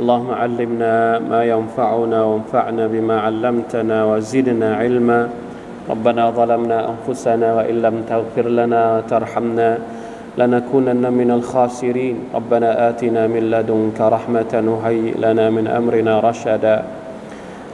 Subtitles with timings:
[0.00, 0.94] اللهم علمنا
[1.30, 5.20] ما ينفعنا وانفعنا بما علمتنا وزدنا علما
[5.92, 9.70] ربنا ظلمنا أنفسنا وإن لم تغفر لنا وترحمنا
[10.38, 16.76] لنكونن من الخاسرين ربنا آتنا من لدنك رحمة وهيئ لنا من أمرنا رشدا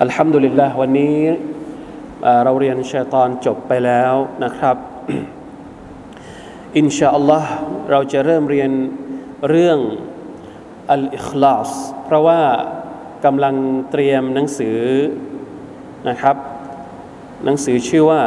[0.05, 1.17] الحمد لله วันนี้
[2.23, 4.77] เอ่อเราเรียนชัยตอนจบไปแล้วนะครับ
[6.79, 7.53] อินชาอัลลอฮ์
[7.91, 8.71] เราจะเริ่มเรียน
[9.49, 9.79] เรื่อง
[10.92, 11.70] อัลอิคลาส
[12.06, 12.40] เพราะว่า
[13.26, 13.56] กำลัง
[13.92, 14.80] เตรียมหนังสือ
[16.10, 16.36] นะครับ
[17.46, 18.22] หนังสือชื่อว่า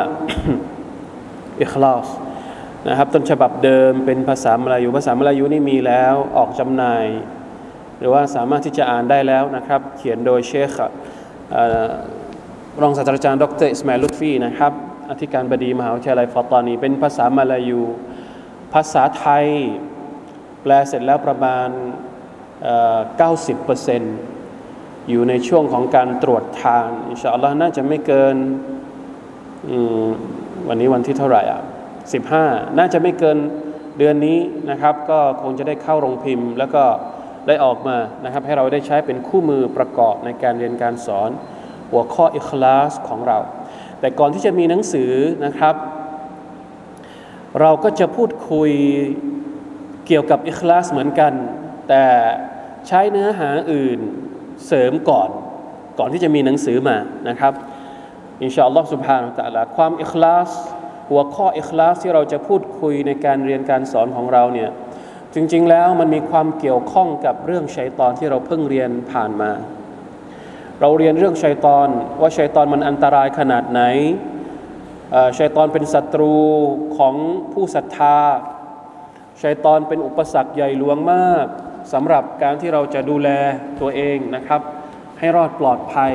[1.61, 2.09] อิคลาส
[2.89, 7.07] นะครับต้นฉบับเดิมเป็นภาษามลายูภาษามลายูนี่มีแล้วออกจำหน่าย
[7.99, 10.71] หรือว่าสามารถที่จะอ่านได้แล้วนะครับ เขียนโดยเชค
[11.55, 11.57] อ
[12.83, 14.73] รองศาสตราจารย์ดรอิสมาลุตฟีนะครับ
[15.11, 17.83] อธิการบดีมหาวิทยาลัยฟัตตานี เป็นภาษามลายู
[18.75, 19.47] ภาษาไทย
[20.63, 21.69] แปลเสร็จแล้วประมาณ
[22.67, 28.37] 90%อยู่ในช่วงของการตรวจทานอินชาอัลลอฮ์น่าจะไม่เกิน
[30.69, 31.61] วันนี้วันที่เท่าไหร่อะ
[32.19, 33.39] 15 น่าจะไม่เกิน
[33.99, 34.39] เดือนนี้
[34.71, 36.85] นะครับ ก็คงจะได้เข้าโรงพิมพ์ แล้วก็
[37.47, 41.31] ได้ออกมานะครับ ให้เราได้ใช้เป็นคู่มือประกอบในการเรียนการสอน
[41.91, 43.39] หัวข้ออิคลาสของเรา
[44.01, 45.13] แต่ก่อนที่จะมีหนังสือ
[45.45, 45.75] นะครับ
[47.61, 48.71] เราก็จะพูดคุย
[50.07, 51.33] เกี่ยวกับอิคลาสเหมือนกัน
[51.89, 52.07] แต่
[52.87, 53.99] ใช้เนื้อหาอื่น
[54.67, 55.31] เสริมก่อน
[55.99, 56.97] ก่อนที่จะมีหนังสือมา
[57.29, 57.53] นะครับ
[58.43, 60.51] อินชาอัลลอฮ์สุบฮานะตะลาความอิคลาส
[61.11, 64.71] หัวข้ออิคลาสที่เราจะพูดคุยในการเรียนการสอนของเราเนี่ย
[65.35, 69.51] จริงๆแล้วมันมีความเกี่ยวข้องกับเรื่องชัยตอนที่เราเพิ่งเรียนผ่านมา
[70.81, 71.89] เราเรียนเรื่องชัยตอน
[72.21, 73.81] ว่าชัยตอนมันอันตรายขนาดไหน
[75.39, 76.37] ชัยตอนเป็นศัตรู
[76.97, 77.15] ของ
[77.53, 78.19] ผู้ศรัทธา
[79.43, 81.47] ชัยตอนเป็นอุปสรรคใหญ่หลวงมาก
[81.93, 83.29] สำหรับการที่เราจะดูแล
[83.81, 84.61] ตัวเองนะครับ
[85.19, 86.15] ให้รอดปลอดภัย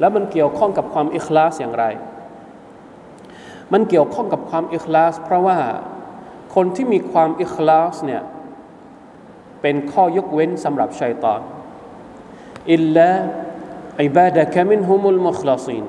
[0.00, 1.84] แล้วมันเกี่ยวข้องกับความอิคลาสอย่างไร
[3.72, 5.58] มันเกี่ยวข้องกับความอิคลาสเพราะว่า
[6.54, 8.22] คนที่มีความอิคลาสเนี่ย
[9.62, 11.40] เป็นข้อยกเว้นสำหรับชัยตอน
[12.72, 15.84] إلا عبادك منهم المخلصين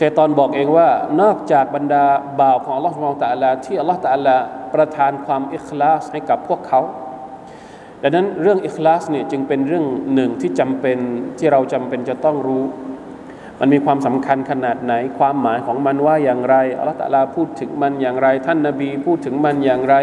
[0.00, 0.88] ชัยตอนบอกเองว่า
[1.20, 2.04] นอกจากบรรดา
[2.40, 4.36] บ่าวของอัลลอฮฺ سبحانه وتعالىที่อัลลอฮฺตะอัลา
[4.74, 6.80] ประทานความอิคลาสให้กับพวกเขา
[8.02, 10.98] ดังนั้นเรื่องอิคลาสเนี่ยจึงเป็นเรื่องหนึ่งที่จำเป็น
[11.38, 12.64] ที่เราจำเป็นจะต้องรู้
[13.60, 19.94] มันมีความสำคัญขนาดไหน ความหมายของมันว่าอย่างไรอัลตะลาพูดถึงมันอย่างไร ท่านนาบีพูดถึงมันอย่างไร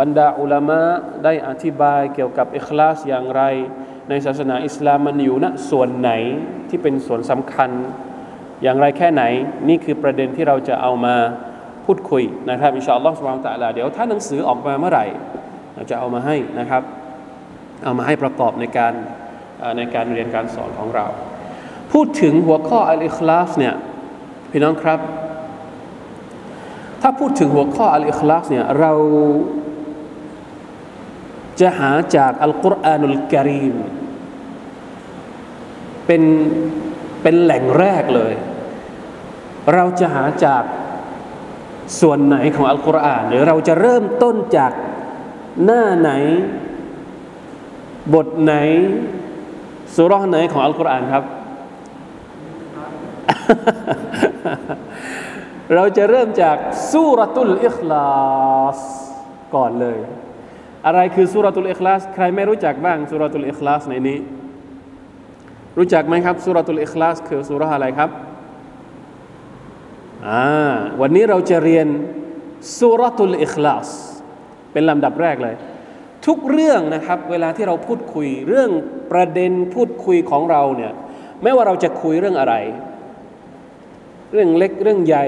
[0.00, 0.80] บรรดาอุลามะ
[1.24, 3.42] ได้อธิบายเกี่ยวกับอิคลาสอย่างไร
[4.08, 6.10] ในศาสนาอิสลามมันอยู่ณส่วนไหน
[6.68, 7.70] ที่เป็นส่วนสำคัญ
[8.62, 9.22] อย่างไรแค่ไหน
[9.68, 11.16] นี่คือประเด็นที่เราจะเอามา
[11.84, 15.06] พูดคุยนะครับอินชาอัลลอฮฺสุบฮานตะลาเดี๋ยวถ้าหนังสือออกมาเมื่อไหร่
[15.74, 16.82] เราจะเอามาให้นะครับ
[17.82, 18.92] เอามาให้ประกอบในการ
[19.76, 21.06] ในการเรียนการสอนของเรา
[21.92, 23.74] พูดถึงหัวข้ออัลอิคลาสเนี่ย
[24.50, 25.00] พี่น้องครับ
[27.02, 28.92] ถ้าพูดถึงหัวข้ออัลอิคลาสเนี่ยเรา
[31.60, 33.76] จะหาจากอัลกุรอานุลกิริม
[36.06, 36.22] เป็น
[37.22, 38.34] เป็นแหล่งแรกเลย
[39.74, 40.62] เราจะหาจาก
[42.00, 44.72] ส่วนไหนของอัลกุรอาน หรือเราจะเริ่มต้นจาก
[45.64, 46.10] หน้าไหน
[48.14, 48.52] บทไหน
[49.94, 51.24] สุราไหนของอัลกุรอานครับ
[55.74, 56.56] เราจะเริ่มจาก
[56.92, 58.08] สุรตุลอิคลา
[58.76, 58.78] ส
[59.54, 59.98] ก่อนเลย
[60.86, 64.18] อะไรคือสุรตุลอิคลาส ใครไม่รู้จักบ้างสุรตุลอิคลาสในนี้
[65.78, 68.10] รู้จักไหมครับสุรตุลอิคลาสคือสุรอะไรครับ
[70.28, 70.44] อ่า
[71.00, 71.86] วันนี้เราจะเรียน
[72.78, 73.88] สุรตุลอิคลาส
[74.72, 75.56] เป็นลำดับแรกเลย
[76.26, 78.70] ทุกเรื่องนะครับเวลาที่เราพูดคุยเรื่อง
[79.12, 80.92] ประเด็นพูดคุยของเราเนี่ย
[81.42, 82.54] ไม่ว่าเราจะคุยเรื่องอะไร
[84.32, 85.26] เรื่องเล็กเรื่องใหญ่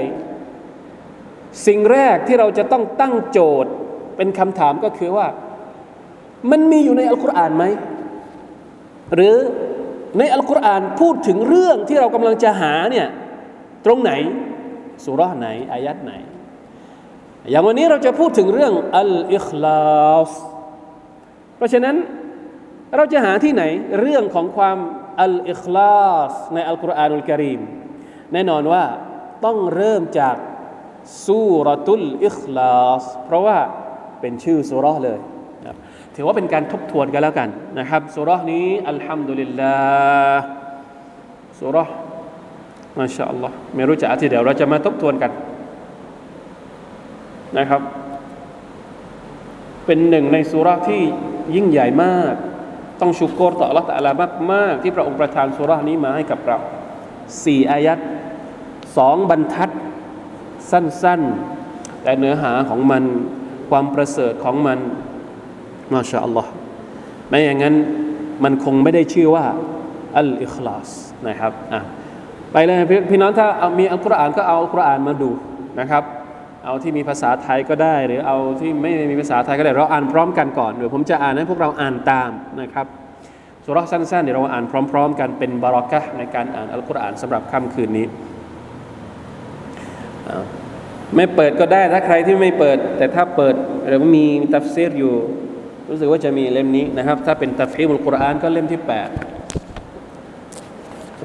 [1.67, 3.71] สิ่งแรกที่เราจะต้องตั้งโจทย์
[4.17, 5.27] เป็นคำถามก็คือว่า
[6.51, 7.65] มันมีอยู่ในอัลกุรอานไหม
[9.15, 9.35] หรือ
[10.17, 13.07] ในอัลกุรอานพูดถึงเรื่องที่เรากำลังจะหาเนี่ย
[13.85, 14.11] ตรงไหน
[15.05, 16.13] สุราไหนอายัดไหน
[17.49, 20.31] อย่างวันนี้เราจะพูดถึงเรื่องอัลอิคลาส
[21.59, 21.95] เพราะฉะนั้น
[22.95, 23.63] เราจะหาที่ไหน
[23.99, 24.77] เรื่องของความ
[25.21, 27.61] อัลอิคลาสในอัลกุรอานุลกิริม
[28.33, 28.83] แน่นอนว่า
[29.45, 30.35] ต้องเริ่มจาก
[31.27, 33.57] สูรตุลอิคลาสเพราะว่า
[34.21, 35.19] เป็นชื่อสุรเลย
[36.15, 39.75] ถือว่าเป็นการทบทวนกันแล้วกันนะครับสุรนี้อัลฮัมดุลิลลา
[40.31, 40.43] ห์
[41.59, 41.77] สุร
[42.99, 45.31] มาชาอัลลอฮ์ไม่รู้จะอธิเดี๋ยวเราจะมาทบทวนกัน
[47.57, 47.81] นะครับ
[49.89, 51.01] เป็นหนึ่งในสุราที่
[51.55, 52.33] ยิ่งใหญ่มาก
[53.01, 56.57] ต้องชุกรต่อ Allah ตะลามากมากที่พระองค์ประทานสุรานี้มาให้กับเรา
[57.43, 57.99] สี่อายัด
[58.97, 59.69] สองบรรทัด
[60.71, 63.03] สั้นๆ แต่เนื้อหาของมัน
[63.69, 64.79] ความประเสริฐของมัน
[65.93, 66.51] มาชาอัลลอฮ์
[67.29, 67.75] ไม่อย่างนั้น
[68.43, 69.45] มันคงไม่ได้ชื่อว่า
[70.17, 70.89] อัลอิคลาส
[71.27, 71.79] นะครับอะ
[72.51, 72.77] ไปเลย
[73.09, 73.47] พี่น้องถ้า
[73.79, 75.31] มีอัลกุรอานก็เอาอัลกุรอานมาดู
[75.79, 76.03] นะครับ
[76.65, 82.85] เอาที่มีภาษาไทยก็ได้ หรือเอาที่ไม่มีภาษาไทยก็ได้ เราอ่านพร้อมกันก่อนเดี๋ยวผมจะอ่านให้พวกเราอ่านตามนะครับ
[83.65, 88.05] สุราสั้นๆเดี๋ยวเราอ่านพร้อม ๆ กันเป็นบารอกะในการอ่านอัลกุรอานสำหรับค่ำคืนนี้
[91.15, 93.55] ไม่เปิดก็ได้ถ้าใครที่ไม่เปิด แต่ถ้าเปิด
[93.87, 95.15] หรือมีตัฟซีรอยู่
[95.89, 98.89] รู้สึกว่าจะมีเล่มนี้นะครับ ถ้าเป็นตัฟฮีมุลกุรอานก็เล่มที่ 8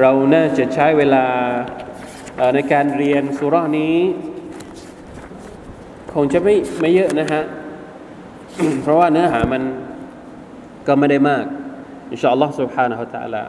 [0.01, 1.25] เราน่าจะใช้เวลา
[2.55, 3.97] ในการเรียนสุรานี้
[6.14, 7.42] คงจะไม่ไม่เยอะนะฮะ
[8.82, 9.64] เพราะว่าเนื้อหามัน
[10.88, 11.46] ก็ไม่ได้มาก
[12.12, 13.42] อินชาอัลลอฮ์ سبحانه และ تعالى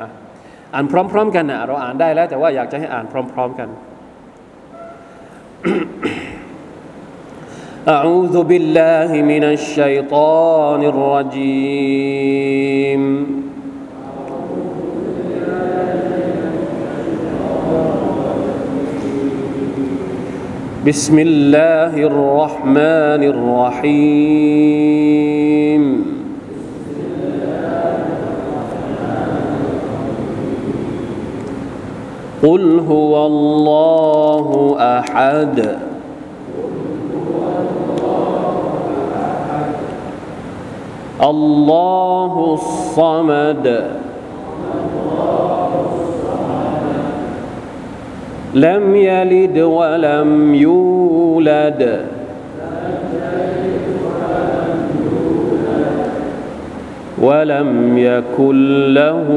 [0.75, 3.69] อ่านพร้อมๆกันนะเราอ่านได้แล้ว แต่ว่าอยากจะให้อ่านพร้อมๆกัน
[7.96, 12.20] أعوذ بالله من الشيطان الرجيم
[20.85, 24.23] بسم الله الرحمن الرحيم.
[32.43, 35.77] قل هو الله أحد.
[41.23, 43.94] الله الصمد.
[48.55, 51.82] لم يلد ولم يولد
[57.20, 59.28] ولم يكن له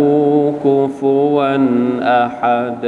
[0.63, 1.57] كفوا
[2.23, 2.83] احد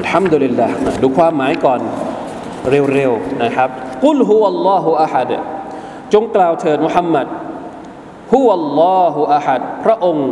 [0.00, 0.70] الحمد لله
[1.02, 1.80] ดูความหมายก่อน
[2.70, 3.68] เร็วๆนะครับ
[4.04, 5.32] กุลฮุวัลลอฮุอะฮัด
[6.12, 7.26] จงกล่าวเถิดมุฮัมมัด
[8.32, 10.29] ฮุวัลลอฮุอะฮัด พระองค์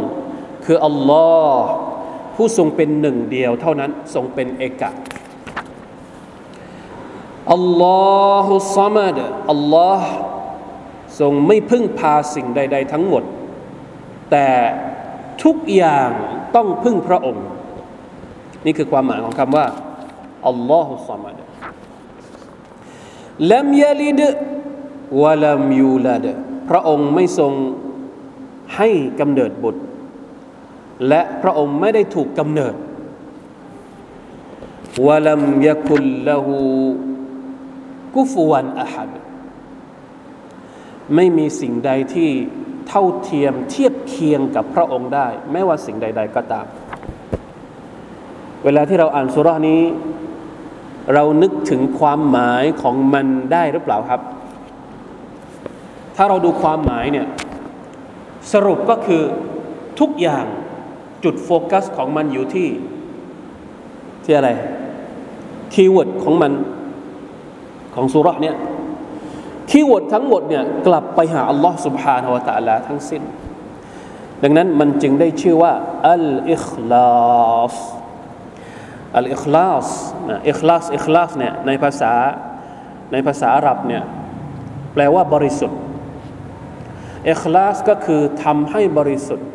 [0.65, 1.65] คืออัลลอฮ์
[2.35, 4.91] ผู้ทรงเป็นหนึ่งเดียวเท่านั้นทรงเป็นเอกะ
[7.53, 7.85] อัลล
[8.31, 9.17] อฮุซัมัด
[9.51, 10.09] อัลลอฮ์
[11.19, 13.23] ทรงไม่พึ่งพาสิ่งใด ๆ ทั้งหมด
[14.31, 14.49] แต่
[15.43, 16.09] ทุกอย่าง
[16.55, 17.45] ต้องพึ่งพระองค์
[18.65, 19.65] นี่คือความหมายของคำว่า
[20.47, 21.37] อัลลอฮุซัมัด
[23.51, 24.21] ลัมยาลิด
[25.21, 26.25] วะลัมยูลาด
[26.69, 27.53] พระองค์ไม่ทรง
[28.75, 28.87] ให้
[29.19, 29.81] กำเนิดบุตร
[31.07, 32.75] และพระองค์ไม่ได้ถูกกำเนิด
[35.05, 36.57] วะลัมยะคุลละหู
[38.15, 39.09] กุฟวันอะฮัด
[41.15, 42.29] ไม่มีสิ่งใดที่
[42.87, 46.65] เท่าเทียมเทียบเคียงกับพระองค์ได้ ไม่ว่าสิ่งใด ๆ ก็ตาม
[48.63, 49.81] เวลาที่เราอ่านสุรานี้
[51.13, 54.21] เรานึกถึงความหมายของมันได้หรือเปล่าครับ
[56.15, 57.27] ถ้าเราดูความหมายเนี่ย
[58.52, 59.22] สรุปก็คือ
[60.00, 60.44] ทุกอย่าง
[61.24, 62.68] จุดโฟกัสของมันอยู่ที่
[64.24, 64.50] ที่อะไร
[65.72, 66.52] คีย์เวิร์ดของมัน
[67.94, 68.56] ของสุราเนี่ย
[69.70, 73.22] คีย์เวิร์ดทั้งหมดเนี่ยกลับไปหาอัลลอฮ์ سبحانه และ تعالى ทั้งสิ้น
[74.42, 75.72] ดังนั้นมันจึงได้ชื่อว่า
[76.10, 77.14] อัลอิคลา
[77.72, 77.74] ส
[79.16, 79.86] อัลอิคลาส
[80.28, 82.12] นะอิคลาสอิคลาสเนี่ยในภาษา
[83.12, 84.02] ในภาษาอาหรับเนี่ย
[84.92, 85.80] แปลว่าบริสุทธิ์
[87.30, 89.48] อิคลาสก็คือทำให้บริสุทธิ์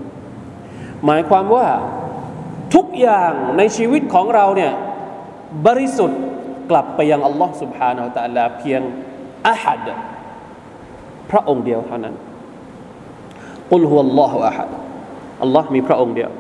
[1.06, 1.68] หมายความว่า
[2.76, 4.74] ทุกอย่างในชีวิตของเราเนี่ย
[5.68, 6.20] บริสุทธิ์
[6.70, 8.82] กลับไปยังอัลลอฮ์ سبحانه และ تعالى เพียง
[9.48, 9.88] อะฮัด
[11.32, 12.16] พระองค์เดียวเท่านั้น
[13.72, 14.70] กุลฮุวัลลอฮุอะฮัด
[15.44, 16.32] อัลลอฮ์มีพระองค์เดียว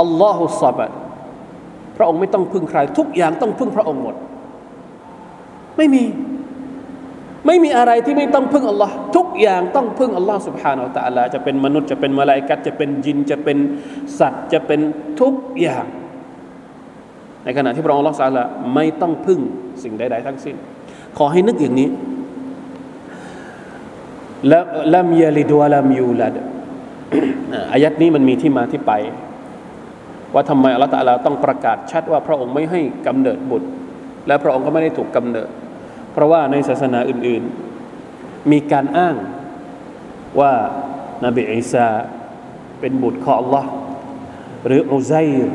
[0.00, 0.90] อัลลอฮุซาบัด
[1.96, 4.16] พระองค์ไม่ต้องพึ่งใคร ทุกอย่างต้องพึ่งพระองค์หมด
[5.76, 6.02] ไม่มี
[7.47, 13.57] ไม่มีอะไรที่ไม่ต้องพึ่งอัลลอฮ์ทุกอย่างต้องพึ่งอัลลอฮ์สุบฮานาอัลตะลาจะเป็นมนุษย์จะเป็นมลายกัตจะเป็นยินจะเป็น
[14.19, 14.79] สัตว์จะเป็น
[15.21, 15.85] ทุกอย่าง
[17.43, 19.39] ในขณะที่พระองค์อัลลอฮ์สาละไม่ต้องพึ่ง
[19.83, 20.55] สิ่งใด ๆ ทั้งสิ้น
[21.17, 21.89] ขอให้นึกอย่างนี้
[24.49, 26.35] แลัมยาลิดวลัมยูลัด
[27.73, 28.91] อายัดนี้มันมีที่มาที่ไป
[30.33, 33.67] ว่าทำไมอัลลอฮ์ตะลาต้องประกาศชัดว่าพระองค์ไม่ให้กำเนิดบุตร
[34.27, 35.49] และพระองค์ก็ไม่ได้ถูกกำเนิด
[36.13, 39.15] เพราะว่าในศาสนาอื่นๆ มีการอ้าง
[40.39, 40.53] ว่า
[41.25, 41.87] นบีอิสา
[42.79, 43.65] เป็นบุตรของ Allah
[44.65, 45.51] หรืออุไซร์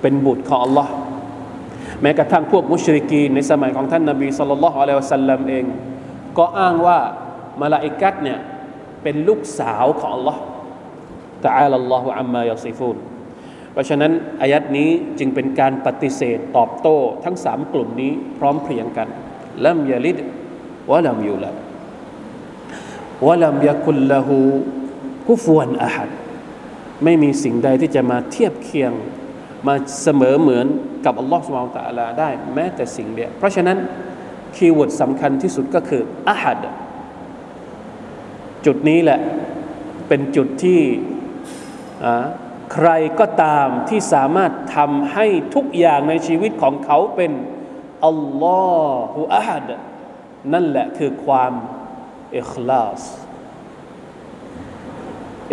[0.00, 0.88] เป็นบุตรของ Allah
[2.02, 5.64] แม้กระทั่งพวกมุชริกีในสมัยของท่านนบีสุลต่านละฮ์อะลัยฮิวสัลลัมเอง
[6.38, 6.98] ก็อ้างว่า
[7.62, 8.38] มาลาอิกัตเนี่ย
[9.02, 10.36] เป็นลูกสาวของ Allah
[11.44, 12.96] ตะอาลัลลอฮุอัมมายาซิฟูน
[13.72, 19.08] เพราะฉะนั้นอายัดนี้จึงเป็นการปฏิเสธตอบโต้ทั้งสามกลุ่มนี้พร้อมเพรียงกัน
[19.66, 20.16] ลัมยาลิด
[20.90, 21.54] วะลัมยูลัด
[23.26, 24.38] วะลัมยาคุลละหู
[25.28, 26.10] กุฟวนอาหัด
[27.04, 28.92] ไม่มีสิ่งใดที่จะมาเทียบเคียง
[29.66, 30.66] มาเสมอเหมือน
[31.04, 33.78] กับอัลลอฮฺสุบานตะลาได้ แม้แต่สิ่งเดียว เพราะฉะนั้น
[34.56, 36.58] คีย์เวิร์ดสำคัญที่สุดก็คืออาหัด
[38.66, 39.20] จุดนี้แหละ
[40.08, 40.80] เป็นจุดที่
[42.72, 42.90] ใคร
[43.20, 47.32] ก็ตามที่สามารถทำให้ทุกอย่างในชีวิตของเขาเป็น
[48.08, 48.70] อัลลอ
[49.10, 49.68] ฮฺอาฮัด
[50.52, 51.52] นั่นแหละคือความ
[52.38, 53.00] อิคลาส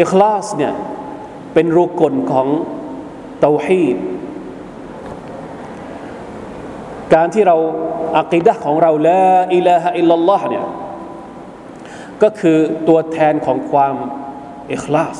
[0.01, 0.74] อิคลาสเนี่ย
[1.54, 2.48] เป็นรูกลของ
[3.42, 3.98] เตาฮีด
[7.13, 7.58] การที่เรา
[8.20, 9.24] อักิดะของเราละ
[9.56, 10.66] อิลาฮะอิลลัลลอฮ์เนี่ย
[12.24, 13.96] ก็คือตัวแทนของความ
[14.74, 15.20] อิคลาส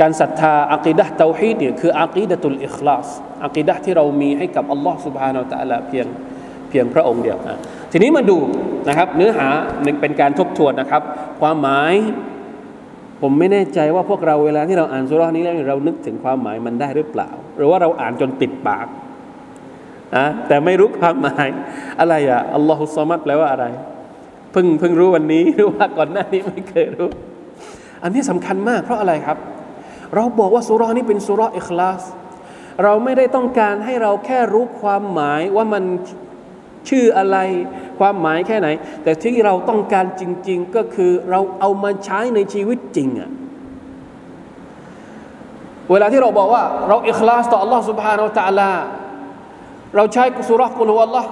[0.00, 3.08] การศรัทธาอักีดะเตาฮีดเนี่ยคืออักีดะตุลอิคลาส
[3.44, 6.06] อักิดะที่เรามีให้กับอัลลอฮ์สุบฮานาอัตะลาเพียง
[6.68, 7.38] เพียงพระองค์เดียว
[7.92, 8.38] ทีนี้มาดู
[8.88, 9.48] นะครับเนื้อหา
[10.00, 11.02] เป็นการทบทวนนะครับ
[11.40, 11.94] ความหมาย
[13.22, 18.86] ผมไม่แน่ใจว่าพวกเราเวลาที่เราอ่านสุรานี้แล้วเรานึกถึงความหมายมันได้หรือเปล่า หรือว่าเราอ่านจนติดปาก
[20.16, 21.48] นะแต่ไม่รู้ความหมาย
[22.00, 23.66] อะไรอะอัลลอฮุซามัดแปลว่าอะไร
[24.52, 27.08] เพิ่งเพิ่งรู้วันนี้หรือว่าก่อนหน้านี้ไม่เคยรู้
[28.02, 29.38] อันนี้สำคัญมากเพราะอะไรครับ
[30.14, 32.02] เราบอกว่าสุรานี้เป็นสุราอิคลาส
[32.83, 35.83] เราไม่ได้ต้องการให้เราแค่รู้ความหมายว่ามัน
[36.89, 37.37] ชื่ออะไร
[37.99, 38.67] ความหมายแค่ไหน
[39.03, 43.31] แต่ที่เราต้องการจริง ๆ ก็คือเราเอามาใช้ในชีวิตจริงอะ
[45.91, 48.71] เวลาที่เราบอกว่า เราอิคลาสต่อ Allah سبحانه และ تعالى
[49.95, 51.29] เราใช้สุรกุลอัลลอฮ์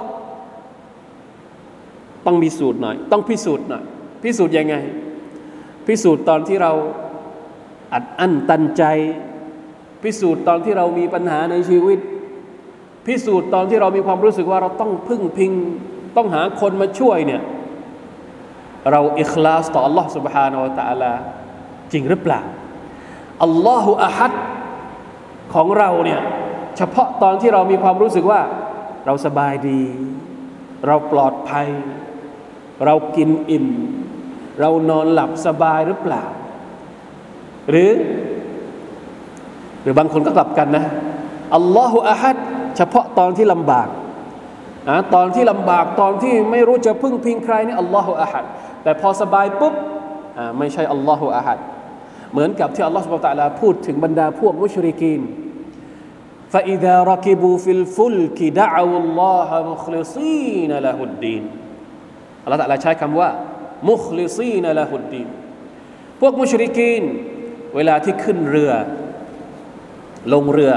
[2.25, 3.83] ต้องพิสูจน์หน่อย ต้องพิสูจน์หน่อย
[4.23, 4.75] พิสูจน์ยังไง
[5.87, 6.71] พิสูจน์ตอนที่เรา
[7.93, 8.83] อัดอั้นตันใจ
[10.03, 11.99] พิสูจน์ตอนที่เรามีปัญหาในชีวิต
[13.07, 15.51] พิสูจน์ตอนที่เรามีความรู้สึกว่าเราต้องพึ่งพิง
[16.17, 17.41] ต้องหาคนมาช่วยเนี่ย
[18.91, 21.13] เราอิคลาสต่อ Allah سبحانه และ تعالى
[21.91, 22.41] จริงหรือเปล่า
[23.43, 24.33] อัลลอฮฺอะฮัด
[25.53, 26.21] ของเราเนี่ย
[26.77, 28.41] เฉพาะตอนที่เรามีความรู้สึกว่า
[29.05, 29.81] เราสบายดี
[30.87, 31.67] เราปลอดภัย
[32.85, 33.67] เรากินอิ่ม
[34.59, 36.23] เรานอนหลับสบายหรือเปล่า
[37.69, 37.89] หรือ
[38.34, 38.34] ห
[39.85, 40.83] รือบางคนก็กลับกันนะ
[41.55, 42.35] อัลลอฮฺอาฮัด
[42.77, 43.87] เฉพาะตอนที่ลำบาก
[44.89, 48.43] นะตอนที่ลำบากตอนที่ไม่รู้จะพึ่งพิงใครนี่อัลลอฮฺอาฮัด
[48.83, 49.73] แต่พอสบายปุ๊บ
[50.57, 51.57] ไม่ใช่อัลลอฮฺอาฮัด
[52.31, 55.21] เหมือนกับที่อัลลอฮฺสุบตะลาพูดถึงบรรดาพวกมุชริกีน
[56.53, 61.43] فإذا ركبوا في الفلك دعوا الله مخلصين له الدين
[62.43, 63.29] อัลลอฮฺตะลาใช้คำว่า
[63.89, 65.27] มุคลิซีนละหุดดีน
[66.21, 67.03] พวกมุชริกีน
[67.75, 68.71] เวลาที่ขึ้นเรือ
[70.34, 70.72] ลงเรือ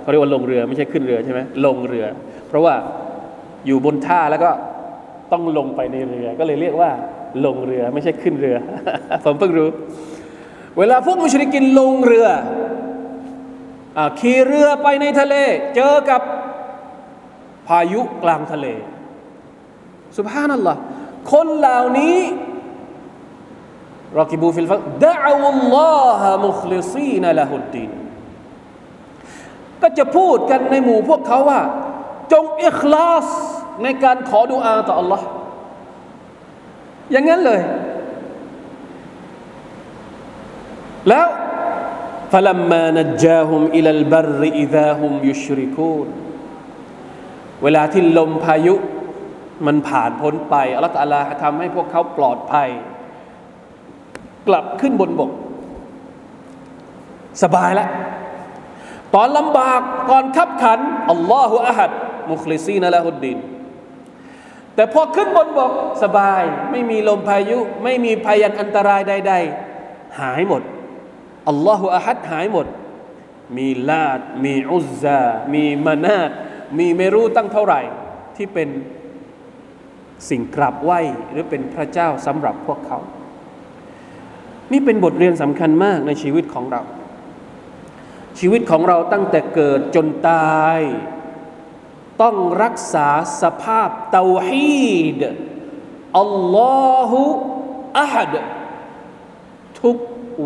[0.00, 2.06] เขาเรียกว่าลงเรือไม่ใช่ขึ้นเรือใช่ไหมลงเรือ
[2.48, 2.74] เพราะว่า
[3.66, 4.50] อยู่บนท่าแล้วก็
[5.32, 6.90] ต้องลงไปในเรือ ก็เลยเรียกว่า
[7.46, 8.56] ลงเรือไม่ใช่ขึ้นเรือ
[9.24, 9.68] ผมเพิ่งรู้
[10.78, 12.28] เวลาพวกมุชริกินลงเรือ
[13.98, 15.34] อขี่เรือไปในทะเล
[15.74, 16.20] เจอกับ
[17.68, 18.66] พายุกลางทะเล
[20.18, 20.80] สุบฮานัลลอฮ์
[21.32, 22.18] คนเหล่านี้
[24.18, 25.38] รอกิบูฟิลฟักดะอัล
[25.74, 27.90] ลอฮ์มุคลิซีนละฮุดดีน
[29.82, 31.60] ก็จะพูดกันในหมู่พวกเขาว่า
[32.32, 33.26] จงอิคลาส
[33.82, 35.20] ในการขอดุอาต่อ Allah
[37.12, 37.60] อย่างนั้นเลย
[41.08, 41.26] แล้ว
[42.32, 46.08] ฟลัมมานัจาฮุมอิลัลบรอิดาฮุมยุชริกูน
[47.62, 48.74] เวลาที่ลมพายุ
[49.66, 52.68] มันผ่านพ้นไปอัลลอฮฺอาลาทำให้พวกเขาปลอดภัย
[54.48, 55.30] กลับขึ้นบนบก
[57.42, 57.88] สบายแล้ว
[59.14, 59.80] ตอนลำบาก
[60.10, 60.80] ตอนขับขัน
[61.10, 61.90] อัลลอฮฺอะฮัด
[62.30, 63.38] มุคลิซีนละฮุดดิน
[64.74, 69.34] แต่พอขึ้นบนบกสบาย ไม่มีลมพายุ ไม่มีพยันอันตรายใด
[69.76, 70.62] ๆ หายหมด
[71.48, 72.66] อัลลอฮฺอะฮัดหายหมด
[73.56, 75.22] มีลาด มีอุซา
[75.54, 76.30] มีมานาด
[76.78, 77.80] มีไม่รู้ตั้งเท่าไหร่
[78.36, 78.68] ที่เป็น
[80.28, 80.92] สิ่งกราบไหว
[81.30, 82.98] หรือเป็นพระเจ้าสำหรับพวกเขา
[84.72, 86.82] นี่เป็นบทเรียนสำคัญมากในชีวิตของเรา
[88.38, 90.80] ชีวิตของเราตั้งแต่เกิดจนตาย
[92.22, 93.08] ต้องรักษา
[93.42, 95.20] สภาพเตาฮีด
[96.20, 97.38] อัลลอฮฺ
[98.00, 98.34] อัฮัด
[99.80, 99.96] ทุก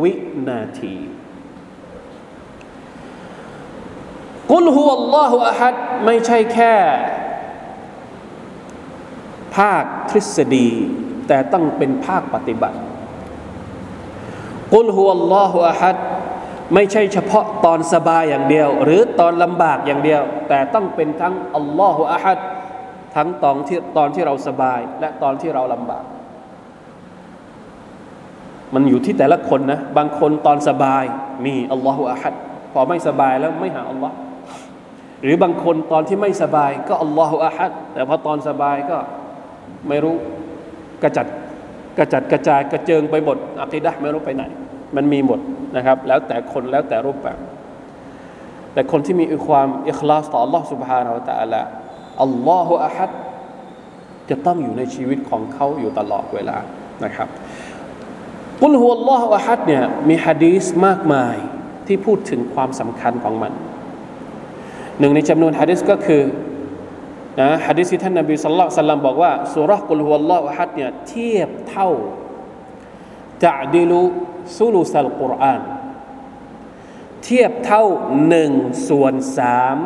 [0.03, 0.13] วิ
[0.49, 0.97] นาที
[4.53, 6.75] กุลฮุวัลลอฮฺอัฮัดไม่ใช่แค่
[9.57, 10.69] ภาคทฤษฎี
[11.29, 12.79] แต่ต้องเป็นภาคปฏิบัติ
[14.75, 15.97] กุลฮุวัลลอฮฺอัฮัด
[16.75, 22.39] ไม่ใช่เฉพาะตอนสบายอย่างเดียว หรือตอนลำบากอย่างเดียว แต่ต้องเป็นทั้งอัลลอฮฺอัฮัด
[23.15, 26.05] ทั้งตอนที่ตอนที่เราสบาย และตอนที่เราลำบาก
[28.75, 31.05] มันอยู่ที่แต่ละคนนะ บางคนตอนสบาย
[31.45, 32.35] มีอัลลอฮฺอัฮัด
[32.73, 34.15] พอไม่สบายแล้วไม่หาอัลลอฮ์
[35.23, 38.97] หรือบางคนตอนที่ไม่สบายก็อัลลอฮฺอัฮัดแต่พอตอนสบายก็
[39.89, 40.17] ไม่รู้
[41.03, 41.27] กระจัด
[41.99, 44.43] กระจัดกระจายกระเจิงไปหมดอัคีดะไม่รู้ไปไหน
[44.97, 45.41] มันมีหมด
[45.76, 47.38] นะครับ แล้วแต่คนแล้วแต่รูปแบบ
[48.74, 51.62] แต่คนที่มีความอิคลาสต่อ Allah سبحانه และ تعالى
[52.24, 53.12] อัลลอฮฺอัฮัด
[54.30, 56.58] จะต้องอยู่ในชีวิตของเขาอยู่ตลอดเวลา
[57.04, 57.28] นะครับ
[58.64, 61.36] กุลฮุอัลลอฮฺอัฮัดเนี่ยมีฮะดีสมากมาย
[61.88, 63.54] ที่พูดถึงความสำคัญของมัน
[65.00, 66.22] หนึ่งในจำนวนฮะดีสก็คือ
[67.40, 71.90] นะฮะดีษที่ท่านนบีสัลลัลสัลลัมบอกว่าสุรกุลฮุวัลลอฮฺฮัดเนี่ยเทียบเท่า
[73.45, 74.03] จะดิลุ
[74.57, 75.61] ซุลุสัลกุรอาน
[77.25, 77.85] เทียบเท่า
[78.29, 78.51] หนึ่ง
[78.89, 79.77] ส่วนสาม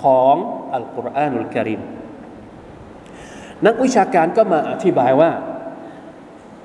[0.00, 0.34] ของ
[0.74, 1.80] อัลกุรอานุลกิริม
[3.66, 5.30] นักวิชาการก็มาอธิบายว่า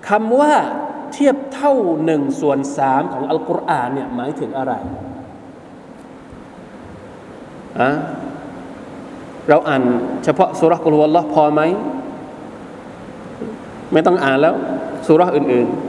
[0.09, 0.55] คำว่า
[1.13, 1.73] เทียบเท่า
[2.05, 4.73] หนึ่งส่วนสามของอัลกุรอานเนี่ยหมายถึงอะไร
[7.79, 7.89] อะ
[9.49, 9.83] เราอ่าน
[10.23, 11.61] เฉพาะสุรกุลวะลลอฮ์พอไหม
[13.93, 14.55] ไม่ต้องอ่านแล้ว
[15.07, 15.84] สุรอื่นๆ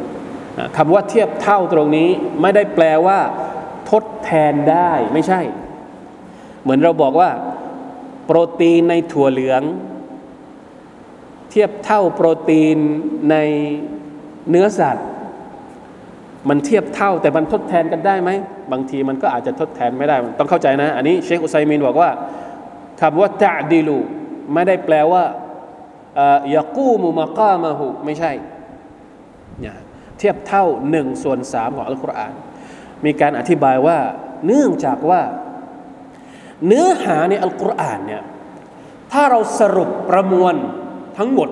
[0.77, 2.09] คำว่าเทียบเท่าตรงนี้
[2.41, 3.19] ไม่ได้แปลว่า
[3.91, 5.41] ทดแทนได้ไม่ใช่
[6.63, 7.31] เหมือนเราบอกว่า
[8.25, 9.63] โปรตีนในถั่วเหลือง
[11.51, 12.79] เทียบเท่าโปรตีน
[13.31, 13.37] ใน
[14.51, 15.07] เนื้อสัตว์
[16.49, 18.31] มันเทียบเท่าแต่มันทดแทนกันได้ไหม
[18.73, 22.11] บางทีมันก็อาจจะทดแทนไม่ได้ต้องเข้าใจนะ อันนี้เชคอุไซมินบอกว่า
[23.01, 23.99] คำว่าตะดิลู
[24.55, 25.23] ไม่ได้แปลว่า
[26.55, 28.33] ยากูมุมากามะหูไม่ใช่
[30.19, 32.35] เทียบเท่าหนึ่งส่วนสามของอัลกุรอาน
[33.05, 33.99] มีการอธิบายว่า
[34.47, 35.21] เนื่องจากว่า
[36.67, 38.23] เนื้อหาในอัลกุรอานเนี่ย
[39.13, 40.55] ถ้าเราสรุปประมวล
[41.19, 41.49] ทั้งหมด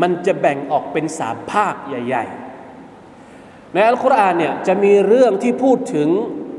[0.00, 2.24] มันจะแบ่งออกเป็นสามภาคใหญ่
[3.00, 6.08] ๆ ในอัลกุรอานเนี่ยจะมีเรื่องที่พูดถึง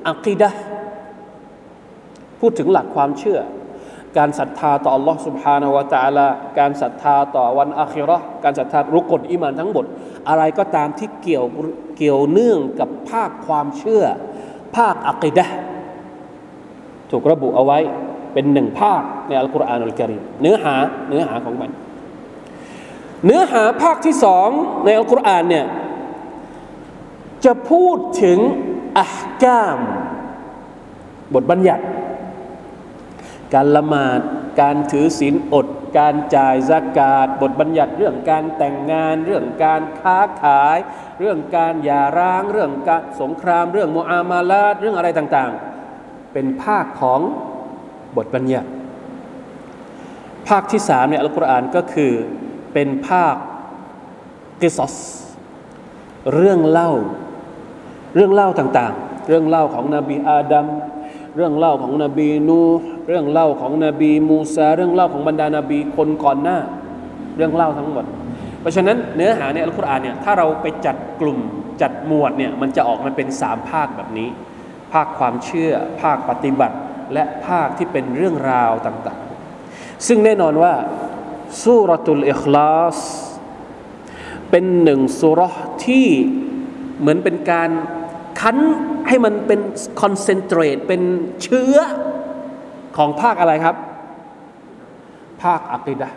[0.08, 0.50] อัคีดะ
[2.40, 3.40] พูดถึงหลักความเชื่อ
[4.19, 6.27] การศรัทธาต่อ Allah سبحانه และ تعالى
[6.59, 9.85] การศรัทธาต่อวันอาคิรอการศรัทธารุกลอิมานทั้งหมด
[10.29, 11.45] อะไรก็ตามที่เกี่ยว
[11.97, 14.05] เกี่ยวเนื่องกับภาคความเชื่อ
[14.77, 15.47] ภาคอักิดะ
[17.11, 17.79] ถูกระบุเอาไว้
[18.33, 20.75] เป็นหนึ่งภาคในอัลกุรอานอัลกิริมเนื้อหา
[21.09, 21.71] เนื้อหาของมัน
[23.25, 24.49] เนื้อหาภาคที่สอง
[24.85, 25.67] ในอัลกุรอานเนี่ย
[27.45, 28.39] จะพูดถึง
[29.01, 29.79] อัฮกาม
[31.35, 31.85] บทบัญญัติ
[33.54, 34.20] การละหมาด
[34.62, 35.68] การถือศีลอด
[36.00, 40.78] การจ่ายสากาศ บทบัญญัติเรื่องการแต่งงาน เรื่องการค้าขาย
[41.20, 47.20] เรื่องการหย่าร้าง เรื่องการสงคราม เรื่องมุอามาลาดเรื่องอะไรต่างๆ เป็นภาคของ
[48.18, 48.70] บทบัญญัติ
[50.48, 52.12] ภาคที่สามในอัลกุรอานก็คือ
[52.74, 53.36] เป็นภาค
[54.62, 54.96] กิซอส
[56.34, 56.92] เรื่องเล่า
[58.16, 60.66] เรื่องเล่าต่างๆ เรื่องเล่าของนบีอาดัม
[61.36, 62.60] เรื่องเล่าของนบีนู
[63.08, 66.58] เรื่องเล่าของนบีมูซา เรื่องเล่าของบรรดานาบีคนก่อนหน้า
[67.38, 68.06] เรื่องเล่าทั้งหมด
[68.62, 71.40] เพราะฉะนั้นเนื้อหาในอัลกุรอานเนี่ยถ้าเราไปจัดกลุ่ม
[71.82, 74.30] จัดหมวดเนี่ยมันจะออกมาเป็นสามภาคแบบนี้
[74.94, 76.78] ภาคความเชื่อ ภาคปฏิบัติ
[77.14, 80.74] และภาคที่เป็นเรื่องราวต่างๆ ซึ่งแน่นอนว่า
[81.64, 82.98] สุรตุลอิคลาส
[84.52, 85.42] เป็นหนึ่งสุร
[85.86, 86.08] ที่
[87.00, 87.70] เหมือนเป็นการ
[88.42, 88.58] คั้น
[89.08, 89.60] ให้มันเป็น
[90.02, 91.02] คอนเซนเทรตเป็น
[91.44, 91.76] เชื้อ
[92.98, 93.76] ของภาคอะไรครับ
[95.44, 96.10] ภาคอักีดะ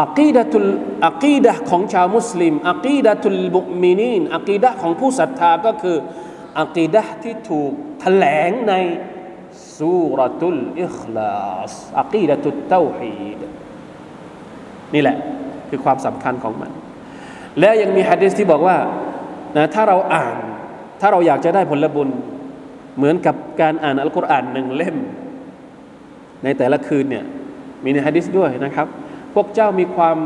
[0.00, 0.68] อักีดะตุล
[1.06, 5.96] อักีดะของชาวมุสลิมอักีดะตุลบุมินีนอักีดะของผู้ศรัทธาก็คือ
[6.60, 8.74] อักีดะที่ถูกแถลงใน
[9.76, 11.36] สุรตุลอิคลา
[11.70, 13.40] สอักีดะตุลเตาฮีด
[14.94, 15.16] นี่แหละ
[15.68, 16.70] คือความสำคัญของมัน
[17.60, 18.76] และยังมีฮะดีษที่บอกว่า
[19.56, 20.36] นะถ้าเราอ่าน
[21.00, 22.08] ถ้าเราอยากจะได้ผลบุญ
[22.96, 24.96] เหมือนกับการอ่านอัลกุรอานหนึ่งเล่ม
[26.44, 27.24] ในแต่ละคืนเนี่ย
[27.84, 28.86] มีในฮะดิษด้วยนะครับ
[29.34, 30.16] พวกเจ้ามีความ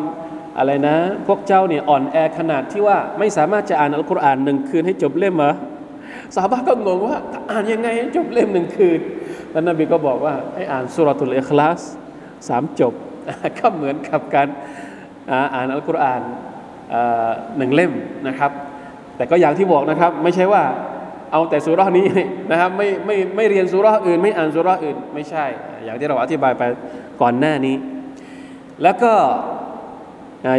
[0.58, 5.54] อะไรนะ พวกเจ้าเนี่ยอ่อนแอขนาดที่ว่าไม่สามารถจะอ่านอัลกุรอานหนึ่งคืนให้จบเล่มเหรอ
[6.34, 7.18] สาบะก็งงว่า
[7.50, 9.00] อ่านยังไงให้จบเล่มหนึ่งคืน
[9.50, 11.80] แล้วนบีก็บอกว่าให้อ่านสุรตุลอิคลาส
[12.48, 12.94] สามจบ
[13.58, 14.48] ก็เหมือนกับการ
[15.54, 16.22] อ่านอัลกุรอาน
[17.58, 17.92] หนึ่งเล่ม
[18.28, 18.50] นะครับ
[19.16, 20.62] แต่ก็อย่างที่บอกนะครับ ไม่ใช่ว่า
[21.33, 22.07] เอาแต่สุรานี้
[22.50, 25.44] นะครับไม่ไม่ไม่เรียนสุราอื่น ไม่อ่านสุราอื่นไม่ใช่
[25.85, 26.62] อย่างที่เราอธิบายไป
[27.20, 27.76] ก่อนหน้านี้
[28.83, 29.12] แล้วก็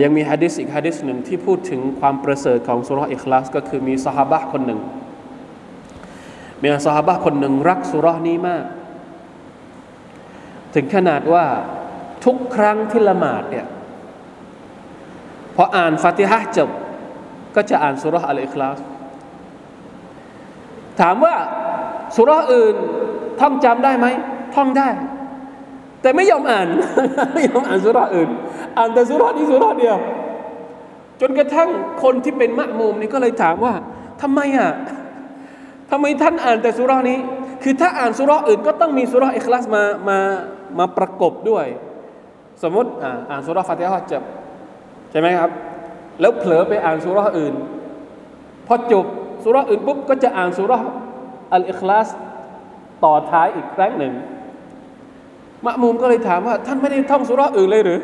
[0.03, 4.79] ยังมีฮะดิษอีกฮะดิษหนึ่งที่พูดถึงความประเสริฐของสุราอิคลาส ก็คือมีสหบะคนหนึ่ง
[6.61, 8.63] มีสหบะคนหนึ่งรักสุรานี้มาก
[10.75, 11.45] ถึงขนาดว่า
[12.25, 13.65] ทุกครั้งที่ละหมาดเนี่ย
[15.55, 16.69] พออ่านฟาติฮะจบ
[17.57, 18.79] ก็จะอ่านสุราอัลอิคลาส
[21.01, 21.35] ถามว่า
[22.15, 22.75] สุราอื่น
[23.39, 24.07] ท่องจำได้ไหม
[24.55, 24.89] ท่องได้
[26.01, 26.67] แต่ไม่ยอมอ่าน
[27.33, 28.29] ไม่ยอมอ่านสุราอื่น
[28.77, 29.97] อ่านแต่สุรานี้สุราเดียว
[31.21, 31.69] จนกระทั่ง
[32.03, 33.73] คนที่เป็นมะมุมนี่ก็เลยถามว่า
[34.21, 34.71] ทำไมอะ
[35.91, 37.17] ทำไมท่านอ่านแต่สุรานี้
[37.63, 40.19] คือถ้าอ่านสุราอื่นก็ต้องมีสุราอิคลาสมามา
[40.79, 41.65] มาประกบด้วย
[42.63, 42.89] สมมติ
[43.29, 44.23] อ่านสุราฟาติฮะจบ
[45.11, 45.49] ใช่ไหมครับ
[46.21, 47.53] แล้วเผลอไปอ่านสุราอื่น
[48.67, 49.05] พอจบ
[49.43, 50.79] สุราอื่นปุ๊บก็จะอ่านสุรา
[51.53, 52.07] อัลอิคลาส
[53.03, 54.13] ต่อท้ายอีกครั้งหนึ่ง
[55.65, 57.99] มะมุมก็เลยถามว่า ท่านไม่ได้ท่องสุราอื่นเลยหรือ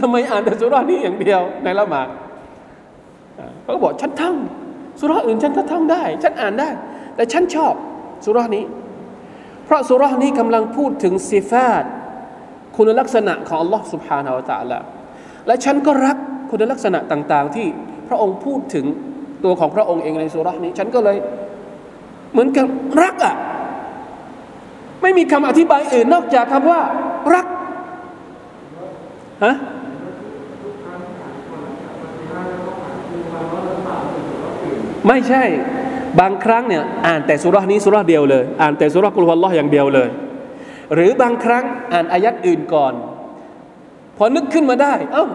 [0.00, 2.08] ทำไมอ่านแต่สุรานี้อย่างเดียวในละหมาด
[3.62, 4.36] เขาก็บอกฉันท่อง
[5.00, 6.68] สุราอื่นฉันก็ท่องได้ ฉันอ่านได้
[7.16, 7.74] แต่ฉันชอบ
[8.24, 8.64] สุรานี้
[9.64, 11.84] เพราะสุรานี้กำลังพูดถึงสิฟาต
[12.76, 14.78] คุณลักษณะของ Allah Subhanahu wa Taala
[15.46, 16.16] และฉันก็รัก
[16.50, 17.66] คุณลักษณะต่าง ๆ ที่
[18.08, 18.86] พระองค์พูดถึง
[19.44, 21.16] ตัวของพระองค์เองในสุรานี้ ฉันก็เลย
[22.32, 22.66] เหมือนกับ
[23.02, 23.34] รักอะ
[25.02, 26.80] ไม่มีคำอธิบายอื่นนอกจากคำว่า
[27.34, 27.46] รัก
[29.44, 29.54] ฮะ
[35.08, 35.42] ไม่ใช่
[36.20, 40.08] บางครั้งเนี่ยอ่านแต่สุรานี้สุราเดียวเลย อ่านแต่สุรากุลฮุลลอฮ์อย่างเดียวเลย
[40.94, 42.92] หรือบางครั้งอ่านอายัดอื่นก่อน
[44.16, 45.26] พอนึกขึ้นมาได้ เอ้า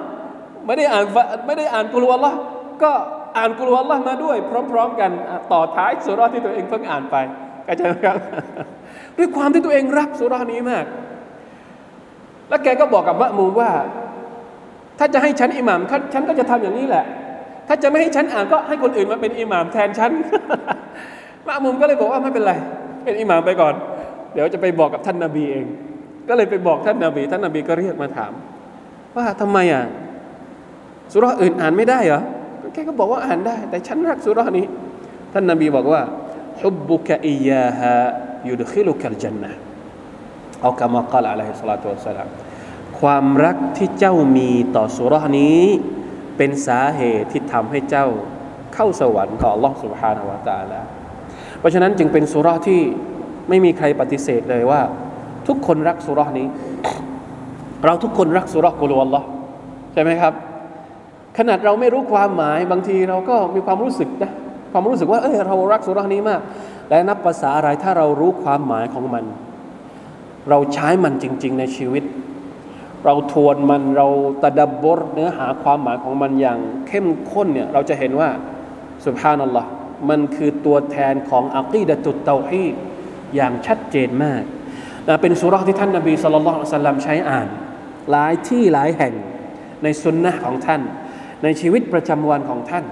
[0.65, 1.03] ไม่ได้อ่าน
[1.45, 2.37] ไม่ได้อ่านกุลฮุลลอฮ์
[2.83, 2.91] ก็
[3.37, 4.37] อ่านกุลฮุลลอฮ์มาด้วย
[4.71, 5.11] พร้อม ๆ กัน
[5.51, 7.15] ต่อท้ายสุราที่ตัวเองเพิ่งอ่านไป
[7.67, 8.15] ก็จะครับ
[9.17, 10.85] ด้วยความที่ตัวเองรักสุรานี้มาก
[12.49, 13.71] แล้วแกก็บอกกับมะมูว่า
[14.99, 15.79] ถ้าจะให้ฉันอิหมาม
[16.13, 17.05] ฉันก็จะทำอย่างนี้แหละ
[17.67, 20.11] ถ้าจะไม่ให้ฉันอ่านก็ให้คนอื่นมาเป็นอิหมามแทนฉัน
[21.47, 22.53] มะมุมก็เลยบอกว่าไม่เป็นไร
[23.03, 23.73] เป็นอิหมามไปก่อน
[24.33, 25.65] เดี๋ยวจะไปบอกกับท่านนาบีเอง
[26.29, 28.31] ก็เลยไปบอกท่านนาบี ท่านนาบีก็เรียกมาถาม
[29.15, 29.83] ว่าทำไมอะ
[31.12, 32.22] สุราอื่นอ่านไม่ได้เหรอ
[32.74, 34.66] แกก็บอกว่าอ่านได้ แต่ฉันรักสุรานี้
[35.32, 36.00] ท่านนาบีบอกว่า
[36.62, 37.94] ฮุบบุกอียาฮะ
[38.48, 39.52] ยุดขิลุกัลจันนะ
[40.62, 42.28] เอากามากล่าวอะลัยฮิสสลาตุวะสลาม
[43.00, 45.60] ความรักที่เจ้ามีต่อสุรานี้
[46.36, 48.06] เป็นสาเหตุที่ทำให้เจ้า
[48.74, 50.80] เข้าสวรรค์ของ Allah سبحانه และ تعالى
[51.58, 52.80] เพราะฉะนั้นจึงเป็นสุราที่
[53.48, 54.80] ไม่มีใครปฏิเสธเลยว่า
[55.48, 56.46] ทุกคนรักสุรานี้
[57.84, 59.26] เราทุกคนรักสุรากุลวัลลอฮ์
[59.92, 60.34] ใช่ไหมครับ
[61.37, 64.31] ขนาดเราไม่รู้ความหมายบางทีเราก็มีความรู้สึกนะ
[64.71, 66.41] ความรู้สึกว่าเออเรารักสุรานี้มาก
[66.89, 69.23] และนับภาษาอะไรถ้าเรารู้ความหมายของมัน
[70.49, 72.03] เราใช้มันจริง ๆ ในชีวิต
[73.05, 74.07] เราทวนมันเรา
[74.43, 78.29] ตะดับบรเนื้อหาความหมายของมันอย่าง เข้มข้นเนี่ยเราจะเห็นว่า
[79.05, 79.69] สุภานัลลอฮ์
[80.09, 82.65] มันคือตัวแทนของอักีดะตุตเตาฮี
[83.35, 84.43] อย่างชัดเจนมาก
[85.07, 87.47] นะเป็นสุราที่ท่านนบีสุลต่านสัลลัมใช้อ่าน
[88.11, 89.13] หลายที่หลายแห่ง
[89.83, 90.81] ในสุนนะของท่าน
[91.43, 92.85] ในชีวิตประจำวันของท่าน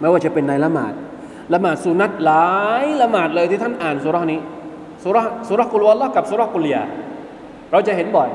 [0.00, 0.92] ไม่ว่าจะเป็นในละหมาด
[1.54, 2.48] ละหมาดสุนัตหลา
[2.84, 4.40] ยละหมาดเลยที่ท่านอ่านสุรานี้
[5.02, 5.16] สุร
[5.48, 6.82] สุรกุลวัลละกับสุรกุลยา
[7.72, 8.28] เราจะเห็นบ่อย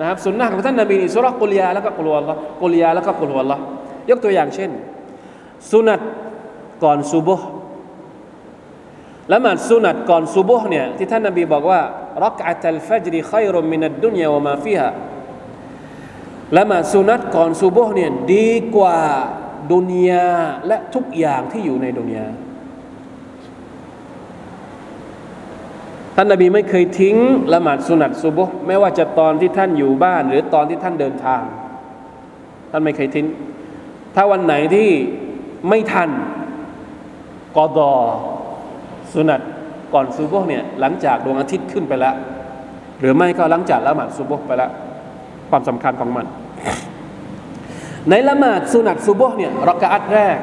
[0.00, 3.58] นะครับสุนนะของท่านนบีสุรกุลยาแล้วก็กุลวัลละกุลยาแล้วก็กุลวัลละ
[4.10, 4.70] ยกตัวอย่างเช่น
[5.70, 6.00] สุนัต
[6.84, 7.46] ก่อนซุบฮ์
[9.32, 11.80] ละหมาดสุนัตก่อนซุบฮ์เนี่ยที่ท่านนบีบอกว่า
[12.24, 14.88] รักอัตัลฟัจริขัยรุมินัดดุนยาวะมาฟิฮะ
[16.56, 18.98] ละหมาดสุนัตก่อนซุบเนี่ยดีกว่า
[19.70, 20.28] ดุนยา
[20.66, 22.26] และทุกอย่างที่อยู่ในดุนยา
[26.16, 27.16] ท่านนบีไม่เคยทิ้ง
[27.52, 31.42] ละหมาดสุนัตซุบฮ์ไม่ว่าจะตอนที่ท่านอยู่บ้าน หรือตอนที่ท่านเดินทาง
[32.70, 33.26] ท่านไม่เคยทิ้ง
[34.14, 34.88] ถ้าวันไหนที่
[35.68, 36.10] ไม่ทัน
[37.56, 37.92] กอดอ
[39.12, 39.40] สุนัต
[39.94, 42.14] ก่อนซุบเนี่ยหลังจากดวงอาทิตย์ขึ้นไปแล้ว
[43.00, 44.70] หรือไม่ก็หลังจากละหมาดซุบไปแล้ว
[45.50, 46.26] ความสำคัญของมัน
[48.10, 50.38] ในละหมาดสุนัตซุบฮ์เนี่ยรักอัตแรก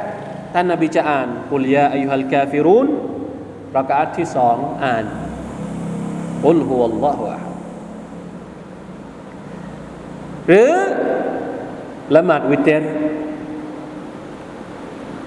[0.53, 2.87] ท่านนบีจะอ่านกุลยาอายุฮัลกาฟิรุน
[3.77, 5.05] รักอัตที่สองอ่าน
[6.45, 7.37] กุลฮุวัลลอฮุอะ
[10.47, 10.73] หรือ
[12.15, 12.83] ละหมาดวิเตร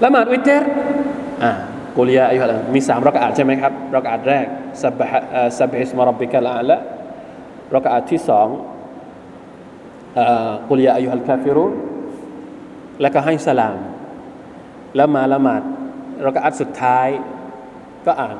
[0.03, 0.65] ละหมาดวิเตร
[1.43, 1.51] อ่า
[1.97, 4.45] กุลยาอายุฮัลมีสามรักอาจใช่ไหมครับรักอาจแรก
[4.81, 5.07] สับะ
[5.59, 6.77] สับอิสมารับบิกะลาละ
[7.75, 8.47] รักอาจที่สอง
[10.69, 11.65] قل يا أيها الكافرون
[13.01, 13.77] แล้วก็ให้สลาม
[14.95, 15.61] แล้วมาละหมาด
[16.23, 17.07] เรักอาจสุดท้าย
[18.05, 18.37] ก็อ่าน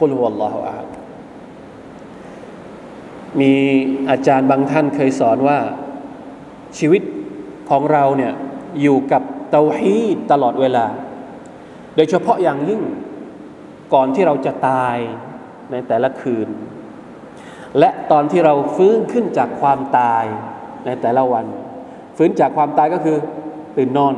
[0.00, 0.88] กุลฮุวัลลอฮุอาฮัด
[3.40, 3.52] มี
[4.10, 5.58] อาจารย์บางท่านเคยสอนว่า
[6.78, 7.02] ชีวิต
[7.70, 8.32] ของเราเนี่ย
[8.80, 10.86] อยู่กับเตาฮีดตลอดเวลา
[11.96, 12.82] โดยเฉพาะอย่างยิ่ง
[13.94, 14.96] ก่อนที่เราจะตาย
[15.70, 16.48] ในแต่ละคืน
[17.78, 20.24] และตอนที่เราฟื้นขึ้นจากความตาย
[20.86, 21.44] ในแต่ละวัน
[22.16, 23.16] ฟื้นจากความตายก็คือ
[23.76, 24.14] ตื่นนอน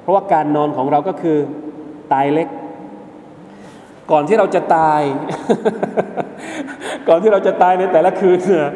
[0.00, 1.38] เพราะว่าการนอนของเราก็คือ
[2.12, 2.48] ตายเล็ก
[4.10, 5.00] ก่อนที่เราจะตาย
[7.08, 8.68] ก่อนที่เราจะตายในแต่ละคืนเนี่ย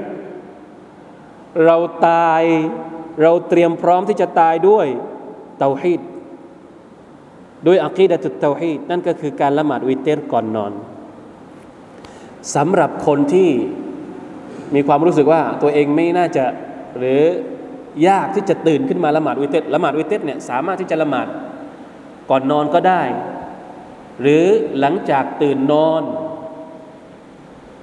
[1.67, 1.77] เรา
[2.09, 2.43] ตาย
[3.23, 4.87] เราเตรียมพร้อมที่จะตายด้วย
[5.59, 6.01] เตาฮีด
[7.67, 10.73] ด้วย عقيدة التوحيد นั่นก็คือการละหมาดวิเตอร์ก่อนนอน
[12.55, 13.51] สำหรับคนที่
[14.75, 16.45] มีความรู้สึกว่าตัวเองไม่น่าจะ
[16.99, 17.23] หรือ
[18.09, 21.27] ยากที่จะตื่นขึ้นมาละหมาดวิเตอร์ละหมาดวิเตอร์เนี่ยสามารถที่จะละหมาด
[22.31, 23.03] ก่อนนอนก็ได้
[24.21, 24.45] หรือ
[24.81, 26.03] หลังจากตื่นนอน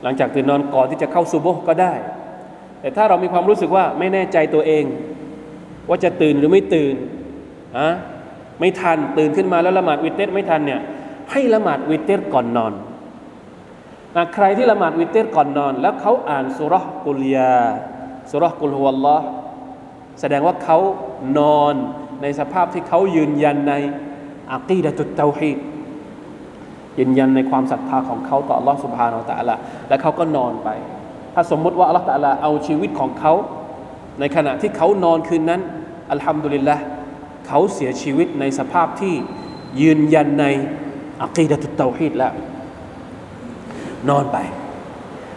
[0.03, 1.93] หลังจากตื่นนอนก่อนที่จะเข้าซูโบก็ได้
[2.81, 4.85] แต่ถ้าเรามีความรู้สึกว่าไม่แน่ใจตัวเอง
[5.87, 6.95] ว่าจะตื่นหรือไม่ตื่น
[7.77, 7.89] อะ
[8.59, 10.81] ไม่ทันตื่นขึ้นมาแล้วละหมาดวิเตสไม่ทันเนี่ย
[11.31, 12.73] ให้ละหมาดวิเตสก่อนนอน
[14.15, 17.55] นะใครที่ละหมาดวิเตสก่อนนอน แล้วเขาอ่านสุรกุลยา
[18.30, 19.24] สุรกุลฮุวัลลอฮ์
[20.20, 20.78] แสดงว่าเขา
[21.38, 21.74] นอน
[22.22, 23.74] ในสภาพที่เขายืนยันใน
[24.52, 25.58] อักีดะตุตเตาฮีด
[26.98, 29.56] ยืนยันในความศรัทธาของเขาต่อ Allah سبحانه และ تعالى
[29.88, 30.68] และเขาก็นอนไป
[31.34, 33.32] ถ้าสมมุติว่า Allah تعالى เอาชีวิตของเขา
[34.20, 35.60] ในขณะที่เขานอนคืนนั้น
[36.12, 36.76] อัลฮัมดุลิลละ
[37.46, 39.14] เขาเสียชีวิตในสภาพที่
[39.82, 40.46] ยืนยันใน
[41.22, 42.32] อักีดะตุตเตาฮีดแล้ว
[44.10, 44.38] นอนไป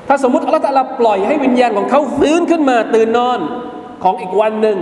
[0.09, 3.39] ถ้าสมมติอัลลอฮฺปล่อยให้วิญญาณของเขาฟื้นขึ้นมาตื่นนอน
[4.03, 4.79] ของอีกวันหนึ่ง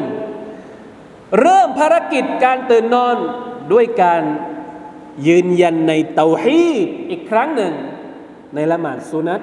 [1.41, 3.17] เริ่มภารกิจการตื่นนอน
[3.73, 4.23] ด้วยการ
[5.27, 7.73] ยืนยันในเตาฮีดอีกครั้งหนึ่ง
[8.55, 9.41] ในละหมาดสุนัต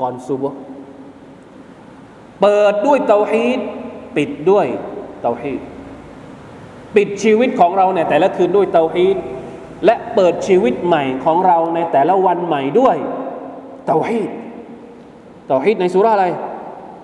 [0.00, 0.44] ก่อนซุบ
[2.40, 3.60] เปิดด้วยเตาฮีด
[4.16, 4.66] ปิดด้วย
[5.22, 5.60] เตาฮีด
[6.96, 9.16] ปิดชีวิตของเราในแต่ละคืนด้วยเตาฮีด
[9.84, 12.96] และเปิดชีวิตใหม่ของเราในแต่ละวันใหม่ด้วย
[13.86, 14.30] เตาฮีด
[15.52, 16.24] ตาฮีดในสุราอะไร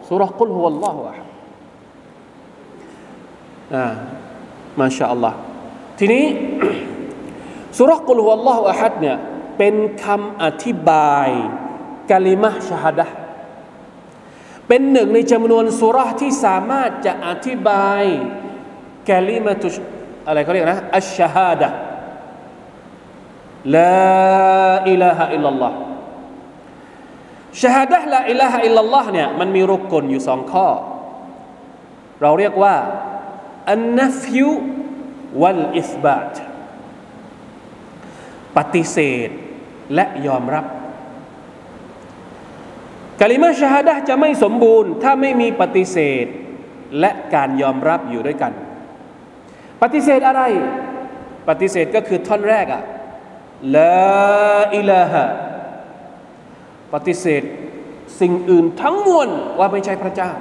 [0.09, 1.15] สุรากุลฮุวัลลอฮุอะ
[3.75, 3.85] อ่า
[4.81, 5.37] มาชาอัลลอฮ์
[5.99, 6.25] ทีนี้
[7.79, 9.17] สุรากุลฮุวัลลอฮุอะฮัดเนี่ย
[9.59, 9.75] เป็น
[10.05, 11.29] คำอธิบาย
[12.11, 13.07] กะลิมะชฮาดะ
[14.69, 18.05] เป็นหนึ่งในจำนวนสุราที่สามารถจะอธิบาย
[19.11, 19.69] กะลิมะตุ
[20.27, 21.69] อะไรเขาเรียกนะอัชชฮาดะ
[23.77, 25.77] ลาอิลาฮะอิลลัลลอฮ์
[27.61, 30.69] ชาดะละอิลาฮะอิลลัลลอฮ์เนี่ยมันมีรุกกลอยู่สองข้อ
[32.23, 32.75] เราเรียกว่า
[33.71, 34.51] อันนัฟยู
[35.41, 36.33] วัลอิสบาต
[38.57, 39.29] ปฏิเสธ
[39.95, 40.67] และยอมรับ
[43.21, 46.27] กลิมาชาดะจะไม่สมบูรณ์ ถ้าไม่มีปฏิเสธ
[47.01, 48.53] และการยอมรับอยู่ด้วยกัน
[49.83, 50.43] ปฏิเสธอะไร
[51.49, 52.83] ปฏิเสธก็คือท่อนแรกอะ
[53.77, 55.25] ลาอิลาฮะ
[56.94, 57.44] ปฏิเสธ
[58.22, 60.32] สิ่งอื่นทั้งมวลว่าไม่ใช่พระเจ้า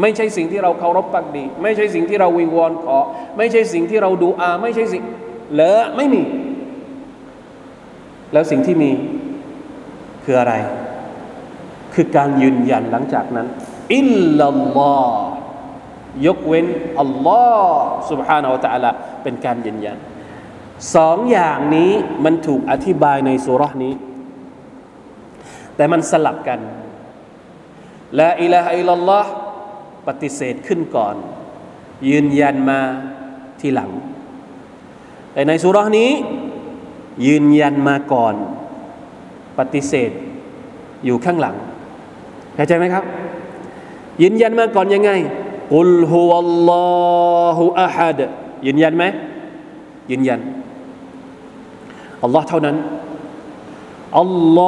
[0.00, 2.98] ไม่ใช่สิ่งที่เราเคารพปักดี ไม่ใช่สิ่งที่เราวิงวอนขอ
[3.36, 5.02] ไม่ใช่สิ่งที่เราดูอา ไม่ใช่สิ่ง
[5.54, 6.22] เลอไม่มี
[8.32, 8.90] แล้วสิ่งที่มี
[10.24, 10.54] คืออะไร
[11.94, 13.46] คือการยืนยันหลังจากนั้น
[13.96, 14.06] อิล
[14.38, 15.22] ลัลลอฮ์
[16.26, 16.66] ยกเว้น
[17.00, 18.90] อัลลอฮ์ سبحانه และ تعالى
[19.22, 19.96] เป็นการยืนยัน
[20.94, 21.92] สองอย่างนี้
[22.24, 23.94] มันถูกอธิบายในสุรานี้
[25.79, 26.59] แต่มันสลับกัน
[28.19, 29.31] ละอิลาฮะอิลลัลลอฮ์
[30.07, 31.15] ปฏิเสธขึ้นก่อน
[32.09, 32.79] ยืนยันมา
[33.59, 33.91] ทีหลัง
[35.33, 36.11] แต่ในสุรานี้
[37.27, 38.35] ยืนยันมาก่อน
[39.57, 40.11] ปฏิเสธ
[41.05, 41.55] อยู่ข้างหลัง
[42.55, 43.03] เข้าใจไหมครับ
[44.21, 45.11] ยืนยันมาก่อนยังไง
[45.73, 46.71] กุลฮุวัลล
[47.43, 48.19] อฮุอะฮัด
[48.65, 49.03] ยืนยันไหม
[50.11, 50.39] ยืนยัน
[52.23, 52.75] อัลลอฮ์เท่านั้น
[54.19, 54.59] อัลล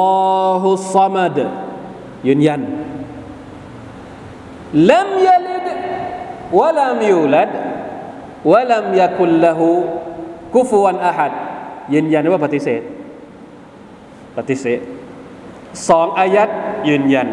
[0.46, 1.38] อฮุซามัด
[2.28, 2.60] ยืนยัน
[4.90, 5.66] ลัมยลิด
[6.58, 7.50] วะลัมยูลัด
[8.52, 9.68] วะลัมยะคุลละหู
[10.54, 11.32] กุฟวันอะฮัด
[11.94, 12.82] ยืนยันว่าปฏิเสธ
[14.36, 14.80] ปฏิเสธ
[15.88, 16.48] สองอายัด
[16.88, 17.28] ยืนยัน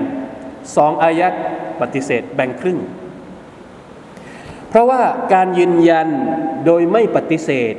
[0.75, 1.33] สองอายัด
[1.81, 2.79] ปฏิเสธแบ่งครึ่ง
[4.69, 5.01] เพราะว่า
[5.33, 6.07] การยืนยัน
[6.65, 7.73] โดยไม่ปฏิเสธ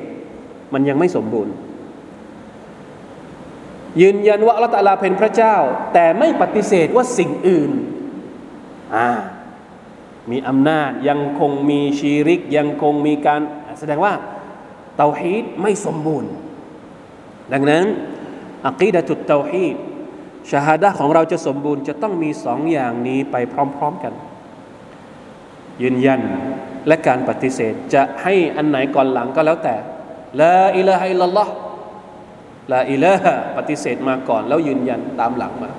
[0.72, 1.54] มันยังไม่สมบูรณ์
[4.00, 5.56] ยืนยันว่าอัลตะอาลาเป็นพระเจ้า
[5.94, 7.70] แต่ไม่ปฏิเสธว่าสิ่งอื่น
[8.96, 9.08] อ่า
[10.30, 13.40] มีอำนาจยังคงมีชีริก ยังคงมีการ
[13.78, 14.14] แสดงว่า
[14.96, 16.30] เตาฮีดไม่สมบูรณ์
[17.52, 17.84] ดังนั้น
[18.68, 19.76] อักีดะตุตเตาฮีด
[20.50, 24.14] ชาฮาดะของเราจะสมบูรณ์จะต้องมีสองอย่างนี้ไปพร้อมๆกัน
[25.82, 26.20] ยืนยัน
[26.86, 29.74] และการปฏิเสธจะให้อันไหนก่อนหลังก็แล้วแต่
[30.40, 31.52] ลาอิลาฮะอิลลัลลอฮ์
[32.73, 35.69] ลาอิลาฮะปฏิเสธมาก่อน แล้วยืนยันตามหลังมา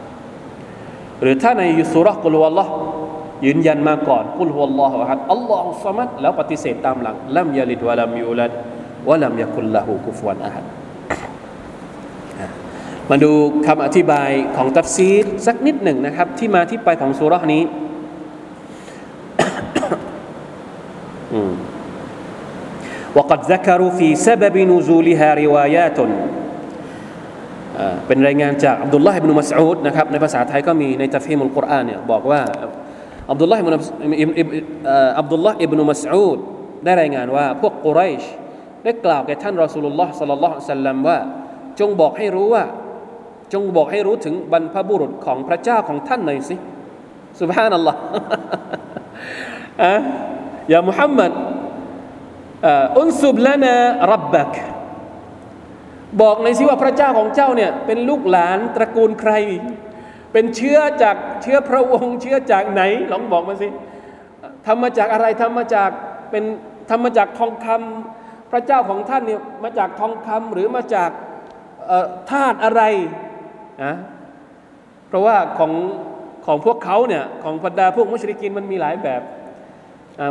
[1.22, 2.72] หรือถ้าในยุสุรกุลวัลลอฮ์
[3.46, 8.52] ยืนยันมาก่อนกุลฮุวัลลอฮุอะฮัดอัลลอฮุสมัดแล้วปฏิเสธตามหลังลัมยาลิดวะลัมยูลัด
[9.08, 10.64] วะลัมยะกุลละหูกุฟวันอะฮัด
[13.10, 13.32] มาดู
[13.66, 17.64] คำอธิบายของตัฟซีรสักนิดหนึ่งนะครับ ที่มาที่ไปของสุรานี้
[23.16, 25.98] وقد ذكروا في سبب نزولها روايات
[28.07, 32.41] เป็นรายงานจากอับดุลลาห์อิบนุมัสอูดนะครับในภาษาไทยก็มีในตัฟฮีมุลกุรอานเนี่ยบอกว่า
[33.31, 33.75] อับดุลลาห์อิบนุ
[35.19, 36.39] อับดุลลาห์อิบนุมัสอูด
[36.83, 38.23] ได้รายงานว่าพวกกุไรช
[38.83, 41.17] ได้กล่าวแก่ท่านรอสูลุลลอฮ์สัลลัลลอฮุอะลัยฮิสัลลัมว่า
[41.79, 42.63] จงบอกให้รู้ว่า
[43.53, 46.55] จงบอกให้รู้ถึงบรรพบุรุษของพระเจ้าของท่านหน่อยสิ
[47.41, 47.99] สุบฮานัลลอฮ์
[49.83, 49.93] อะ
[50.73, 51.31] ยามุฮัมมัด
[52.99, 53.75] อุนซุบลานา
[54.13, 54.51] รับบัก
[56.21, 59.33] บอกในสิว่าพระเจ้าของเจ้าเนี่ยเป็นลูกหลานตระกูลใคร
[60.33, 63.67] เป็นเชื้อจากเชื้อพระวงศ์เชื้อจากไหนลองบอกมาสิ
[64.65, 65.89] ทำมาจากอะไรทำมาจาก
[66.31, 66.43] เป็น
[66.89, 71.09] ทำมาจากทองคำพระเจ้าของท่านเนี่ยมาจากทองคำหรือมาจาก
[72.31, 72.81] ธาตุอะไร
[73.83, 73.95] นะ
[75.07, 75.73] เพราะว่าของ
[76.45, 79.21] ของพวกเขาเนี่ยของบรรดาพวกมุชริกินมันมีหลายแบบ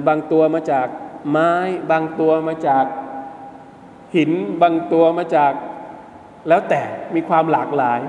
[0.08, 0.86] บางตัวมาจาก
[1.30, 1.52] ไม้
[1.90, 2.84] บางตัวมาจาก
[4.16, 5.52] หิน บางตัวมาจาก
[6.48, 6.80] แล้วแต่
[7.14, 8.00] มีความหลากหลาย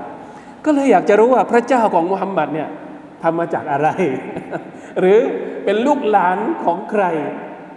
[0.64, 2.68] ก็เลยอยากจะรู้ว่าพระเจ้าของมุฮัมมัดเนี่ย
[3.22, 3.88] ทำมาจากอะไร
[5.00, 5.18] หรือ
[5.64, 7.04] เป็นลูกหลานของใคร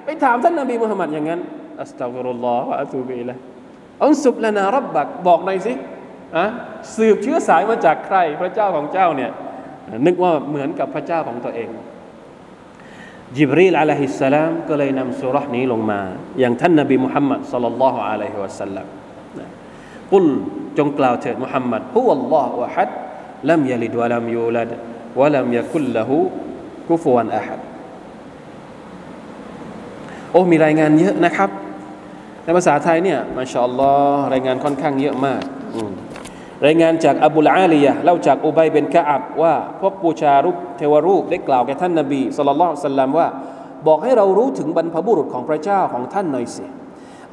[0.06, 1.42] ไปถามท่านนบีมุฮัมมัดอย่างนั้น
[1.82, 3.36] อัสตัฟุรุลลอฮฺอะตูบิละ
[4.04, 5.74] อันสุบลนารับบักบอกหน่อยสิ
[6.38, 6.46] อะ
[6.96, 9.32] สืบเชื้อสายมาจากใคร พระเจ้าของเจ้าเนี่ย
[10.06, 11.70] นึกว่าเหมือนกับพระเจ้าของตัวเอง
[13.38, 16.00] จิบรีลอะลัยฮิสสลามก็เลยนำสุรษนี้ลงมา
[16.40, 18.88] อย่างท่านนบีมุฮัมมัดสัลลัลลอฮุอะลัยฮิวะสัลลัม
[20.12, 20.26] กุล
[20.78, 22.90] จงกล่าวเถิดมุฮัมมัดฮุวัลลอฮุอะฮัด
[23.50, 24.72] ลัมยลิดวะลัมยูลัด
[25.20, 26.18] วะลัมยะกุลละหู
[26.88, 27.60] กุฟวันอะฮัด
[30.32, 31.50] โอ้มีรายงานเยอะนะครับ
[32.44, 35.42] ในภาษาไทยเนี่ยมาชาอัลลอฮ์รายงานค่อนข้างเยอะมาก
[36.66, 43.28] รายงานจากอบูลอาลียะเล่าจากอุบัยเป็นกะอับว่าพวกปูชารูปเทวรูปได้กล่าวแก่ท่านนบีสุลต่านสัลลัมว่า
[43.88, 46.66] บอกให้เรารู้ถึงบรรพบุรุษของพระเจ้าของท่านหน่อยสิ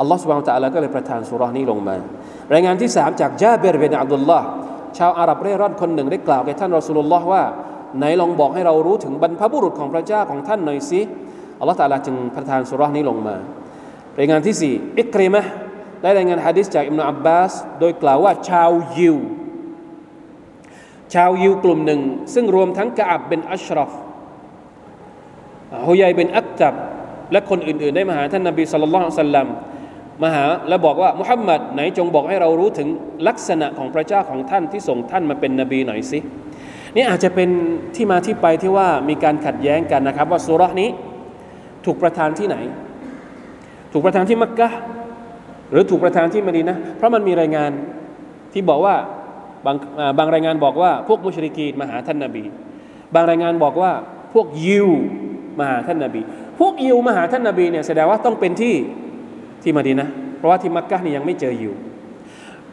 [0.03, 1.97] อัลลอฮฺสุบานตะอัลก็เลยประทานสุรานี้ลงมา
[2.53, 4.47] รายงานที่สามจากจาเบรเบนอับดุลลาห์
[4.99, 7.43] ชาวอาหรับเร่ร่อนคนหนึ่งได้กล่าวแก่ท่านรอสุลลอฮ์ว่า
[7.99, 11.01] ไหนลองบอกให้เรารู้ถึงบรรพบุรุษของพระเจ้าของท่านหน่อยสิ
[11.61, 13.37] อัลลอฮฺตะลาจึงประทานสุรานี้ลงมา
[14.19, 15.43] รายงานที่สี่อิกริมะ
[16.03, 19.17] ได้รายงานฮะดิษจากอิมนุอับบาส โดยกล่าวว่าชาวยิว
[21.15, 22.01] ชาวยิวกลุ่มหนึ่ง
[22.35, 23.93] ซึ่งรวมทั้งกะอับเป็นอัชรอฟ
[25.87, 26.75] ฮุยัยเป็นอักตับ
[27.33, 29.47] และคนอื่นๆ ได้มาหาท่านนบีสุลต่านสัลลัม
[30.23, 32.89] มาหาและบอกว่ามุฮัมมัดไหนจงบอกให้เรารู้ถึง
[33.29, 36.19] ลักษณะของพระเจ้าของท่านที่ส่งท่านมาเป็นนบีหน่อยสิ
[36.97, 37.49] นี่อาจจะเป็น
[37.97, 40.91] ที่มาที่ไปที่ว่ามีการขัดแย้งกันนะครับ ว่าสุรานี้
[41.85, 42.57] ถูกประทานที่ไหน
[43.93, 44.69] ถูกประทานที่มักกะ
[45.71, 47.71] หรือถูกประทานที่มดีนะเพราะมันมีรายงาน
[48.53, 48.95] ที่บอกว่า
[49.67, 49.77] บาง
[50.19, 52.45] บางรายงานบอกว่าพวกมุชริกีมาหาท่านนาบี
[53.15, 53.93] บางรายงานบอกว่า
[54.35, 54.89] พวกยิว
[55.59, 56.21] มาหาท่านนาบี
[56.61, 58.75] พวกยิวมาหาท่านนาบีเนี่ยแสดงว่าต้องเป็นที่
[59.63, 61.73] ที่มาดีนะ เพราะว่าที่มักกะนี่ยังไม่เจออยิว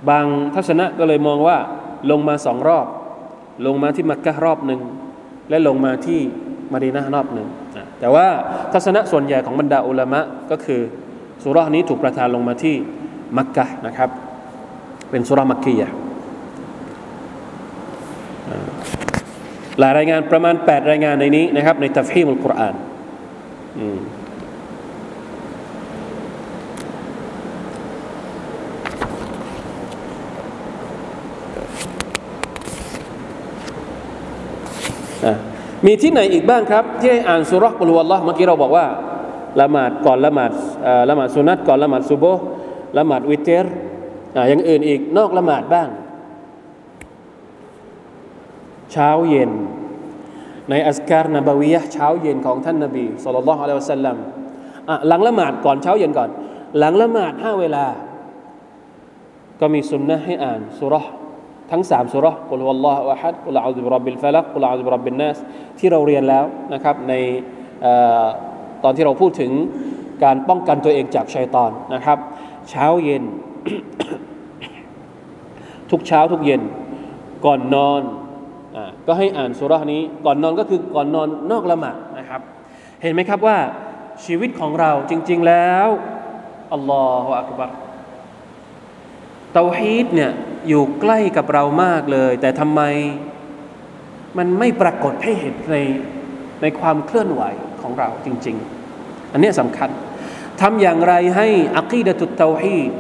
[0.09, 0.25] บาง
[0.55, 1.57] ทัศนะก็เลยมองว่า
[2.11, 2.87] ลงมาสองรอบ
[3.65, 4.81] ลงมาที่มักกะรอบหนึ่ง
[5.49, 6.19] และลงมาที่
[6.71, 7.47] มาดีนะรอบหนึ่ง
[7.99, 8.25] แต่ว่า
[8.73, 10.19] ทัศนะส่วนใหญ่ของบรรดาอุลามะ
[10.51, 10.81] ก็คือ
[11.43, 12.75] สุรานี้ถูกประทานลงมาที่
[13.37, 14.09] มักกะนะครับ
[15.09, 15.89] เป็นสุรามักกียะ
[19.79, 22.75] หลายรายงานประมาณ 8 รายงานในนี้นะครับในตัฟฮีมุลกุรอาน
[23.79, 23.89] มี
[35.85, 38.85] มีที่ไหนอีกบ้างครับ ที่ได้อ่านสุรกุลวัลลอฮ์เมื่อกี้เราบอกว่า
[39.61, 40.51] ละหมาดก่อนละหมาด
[41.09, 42.25] ละหมาดสุนัตก่อนละหมาดซุโบ
[42.97, 43.73] ละหมาดวิเตอร์
[44.49, 45.89] อย่างอื่นอีกนอกละหมาดบ้าง
[48.91, 49.51] เช้าเย็น
[50.69, 54.17] ใน أذكار نبوية เช้าเย็นของท่านนบี صلى الله عليه وسلم
[55.07, 56.29] หลังละหมาดก่อนเช้าเย็นก่อน
[56.79, 57.85] หลังละหมาดห้าเวลา
[59.59, 61.05] ก็มีสุนนะให้อ่านสุรษ
[61.71, 65.37] ทั้งสามสุรษกุลวัลลอฮฺวะฮัดกุลอาอุบิรับบิลฟลักกุลอาอุบิรับบินนัส
[65.79, 67.13] ที่เราเรียนแล้วนะครับใน
[68.83, 69.51] ตอนที่เราพูดถึง
[70.23, 72.17] การป้องกันตัวเองจากชัยตอนนะครับ
[72.69, 73.23] เช้าเย็น
[75.91, 76.61] ทุกเช้าทุกเย็น
[77.45, 78.01] ก่อนนอน
[78.75, 82.41] อก็ให้อ่านสุรานี้ ก่อนนอนก็คือก่อนนอนนอกละหมาดนะครับ
[83.01, 83.57] เห็นไหมครับว่า
[84.25, 85.87] ชีวิตของเราจริง ๆแล้ว
[86.73, 87.69] อัลลอฮฺอักบัร
[89.53, 90.31] เตาฮีดเนี่ย
[90.67, 92.81] อยู่ใกล้กับเรามากเลย แต่ทำไม
[94.37, 95.77] มันไม่ปรากฏให้เห็นใน
[96.61, 97.43] ในความเคลื่อนไหว
[97.81, 98.55] ของเราจริง
[98.95, 99.89] ๆ อันนี้สำคัญ
[100.61, 101.47] ทำอย่างไรให้
[101.77, 102.91] อักีดะตุตเตาฮีด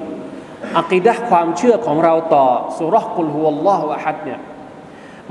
[0.77, 2.45] อักีดะความเชื่อของเราต่อ
[2.77, 4.39] สุรกุลฮุวัลลอฮฺวะฮัดเนี่ย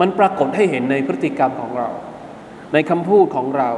[0.00, 1.88] มันปรากฏให้เห็นในพฤติกรรมของเรา
[2.72, 3.70] ในคำพูดของเรา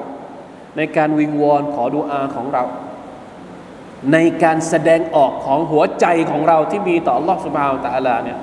[0.77, 2.65] ในการวิงวอนขอดุอาของเรา
[4.14, 8.40] ในการแสดงออกของหัวใจของเราที่มีต่อ Allah سبحانه และ تعالى เนี่ย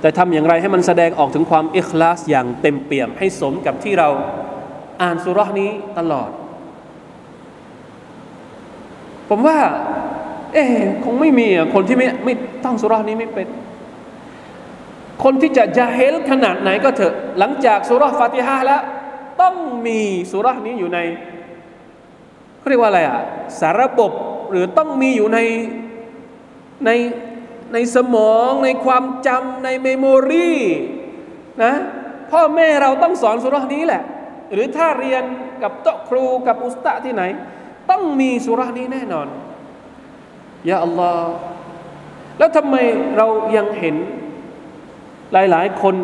[0.00, 4.08] แต่ทำอย่างไรให้มันแสดงออกถึงความอิคลาสอย่างเต็มเปี่ยม ให้สมกับที่เรา
[5.02, 6.30] อ่านสุรานี้ตลอด
[9.28, 9.58] ผมว่า
[10.54, 10.64] เอ๊
[11.04, 13.48] คงไม่มีคนที่ไม่ไม่ต้องสุรานี้ไม่เป็น
[15.24, 18.82] คนที่จะจะเฮลขนาดไหนก็เถอะ หลังจากสุราฟาติฮาแล้ว
[19.42, 19.54] ต้อง
[19.86, 20.98] มีสุรานี้อยู่ใน
[22.67, 23.19] เขาเรียกว่าอะไรอะ
[23.61, 24.11] สารบบ
[24.51, 25.39] หรือต้องมีอยู่ใน
[26.85, 26.91] ใน
[27.73, 30.51] ในสมองในความจำในเมมโมรี
[31.63, 31.73] นะ
[32.31, 34.03] พ่อแม่เราต้องสอนสุรานี้แหละ
[34.53, 35.23] หรือถ้าเรียน
[35.63, 37.23] กับโต๊ะครูกับอุสตะที่ไหน
[37.89, 39.27] ต้องมีสุรานี้แน่นอน
[40.69, 41.33] ยาอัลลอฮ์
[42.37, 42.75] แล้วทำไม
[43.17, 43.95] เรายังเห็น
[45.31, 45.95] หลาย ๆ คน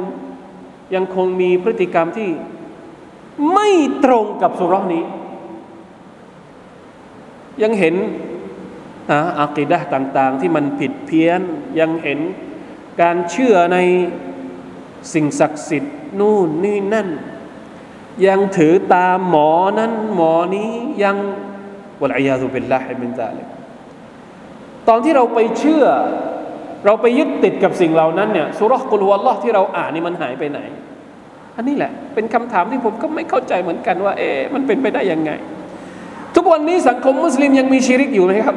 [0.96, 2.30] ยังคงมีพฤติกรรมที่
[3.54, 3.70] ไม่
[4.06, 5.06] ตรงกับสุรานี้
[7.62, 7.96] ยังเห็น
[9.40, 11.42] อากีดะต่าง ๆ ที่มันผิดเพี้ยน
[11.80, 12.20] ยังเห็น
[13.02, 13.78] การเชื่อใน
[15.14, 17.08] สิ่งศักดิ์สิทธิ์นู่นนี่นั่น
[18.28, 19.50] ยังถือตามหมอ
[19.80, 20.70] นั้นหมอนี้
[21.04, 21.18] ยัง
[22.02, 23.48] والعياذ بالله من ذلك
[24.88, 25.86] ตอนที่เราไปเชื่อ
[26.86, 30.60] เราไปยึดติดกับสิ่งเหล่านั้นเนี่ยสุเราะฮ์ قل هو الله ที่เราอ่านนี่มันหายไปไหน
[31.58, 35.32] อันนี้แหละ เป็นคำถามที่ผมก็ไม่เข้าใจเหมือนกันว่า เอ๊ะมันเป็นไปได้ยังไง
[36.36, 38.56] ทุกวันนี้สังคมมุสลิมยังมีชีริกอยู่ไหมครับ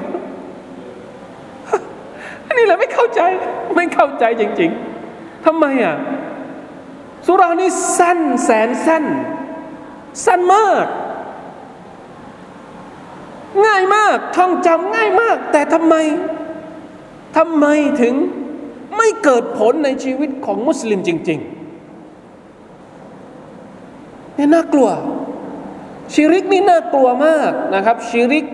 [2.46, 3.20] อันนี้แหละไม่เข้าใจ
[3.76, 4.70] ไม่เข้าใจจริง
[5.08, 5.96] ๆทำไมอะ
[7.26, 9.04] สุรานี้สั้นแสนสั้น
[10.24, 10.86] สั้นมาก
[13.66, 15.94] ง่ายมากท่องจำง่ายมาก แต่ทำไม
[17.36, 17.66] ทำไม
[18.02, 18.14] ถึง
[18.96, 21.50] ไม่เกิดผลในชีวิตของมุสลิมจริง ๆ
[24.34, 24.90] เนี่ยน่ากลัว
[26.13, 28.45] ชิริกนี่น่ากลัวมากนะครับชิริก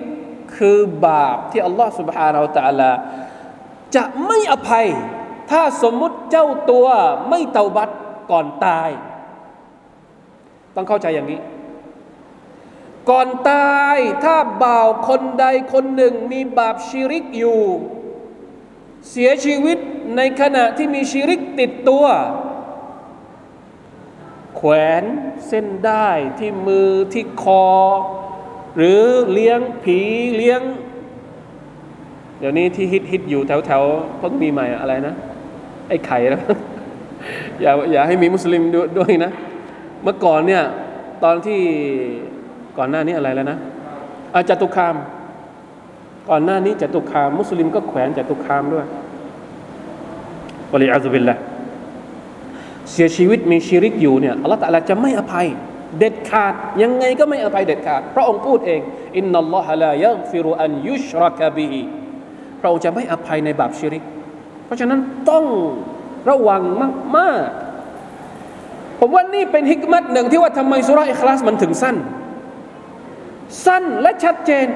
[0.58, 2.92] คือบาปที่อัลลอฮฺ سبحانه และ تعالى
[3.96, 4.88] จะไม่อภัย
[5.52, 6.88] ถ้าสมมุติเจ้าตัว
[7.30, 7.90] ไม่เตาบัต
[8.32, 8.90] ก่อนตาย
[10.76, 11.40] ต้องเข้าใจอย่างนี้
[13.10, 17.62] ก่อนตายถ้าบ่าวคนใดคนหนึ่งมีบาปชิริกอยู่
[19.10, 19.78] เสียชีวิต
[20.18, 22.06] ในขณะที่มีชิริกติดตัว
[24.65, 25.05] แขวน
[25.49, 26.09] เส้นได้
[26.39, 27.67] ที่มือที่คอ
[28.77, 29.01] หรือ
[29.33, 29.99] เลี้ยงผี
[30.37, 30.61] เลี้ยง
[32.39, 33.83] เดี๋ยวนี้ที่ฮิตฮิตอยู่แถวแถว
[34.19, 35.15] เพิ่งมีใหม่อะไรนะ
[35.89, 36.41] ไอ้ไข่นะ
[37.61, 38.63] อย่าอย่าให้มีมุสลิม
[38.99, 39.31] ด้วยนะ
[40.03, 40.63] เมื่อก่อนเนี่ย
[41.25, 41.61] ตอนที่
[42.79, 43.59] ก่อนหน้านี้อะไรแล้วนะ
[44.35, 44.97] อาจตุคาม
[46.31, 48.87] ก่อนหน้านี้จตุคาม มุสลิมก็แขวนจตุคามด้วย
[50.73, 51.39] วะลีอาซุบิลละ
[52.91, 55.47] เสียชีวิตมีชีริกอยู่เนี่ยอัลลอฮฺตะลาจะไม่อภัย
[55.99, 58.81] เด็ดขาดยังไงก็ไม่อภัยเด็ดขาดพระองค์พูดเอง
[59.17, 61.83] อินนัลลอฮะลายัฟิรุอันยุชรักบิฮิ
[62.61, 64.03] พระองค์จะไม่อภัยในบาปชิริก
[64.67, 65.45] เพราะฉะนั้นต้อง
[66.31, 66.63] ระวัง
[67.17, 71.97] มากๆ ผมว่านี่เป็นฮิกมัตหนึ่งที่ว่าทำไมสุราอิคลาสมันถึงสั้น
[73.67, 74.67] สั้นและชัดเจน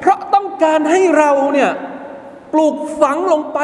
[0.00, 1.70] เพราะต้องการให้เราเนี่ย
[2.52, 3.58] ปลูกฝังลงไป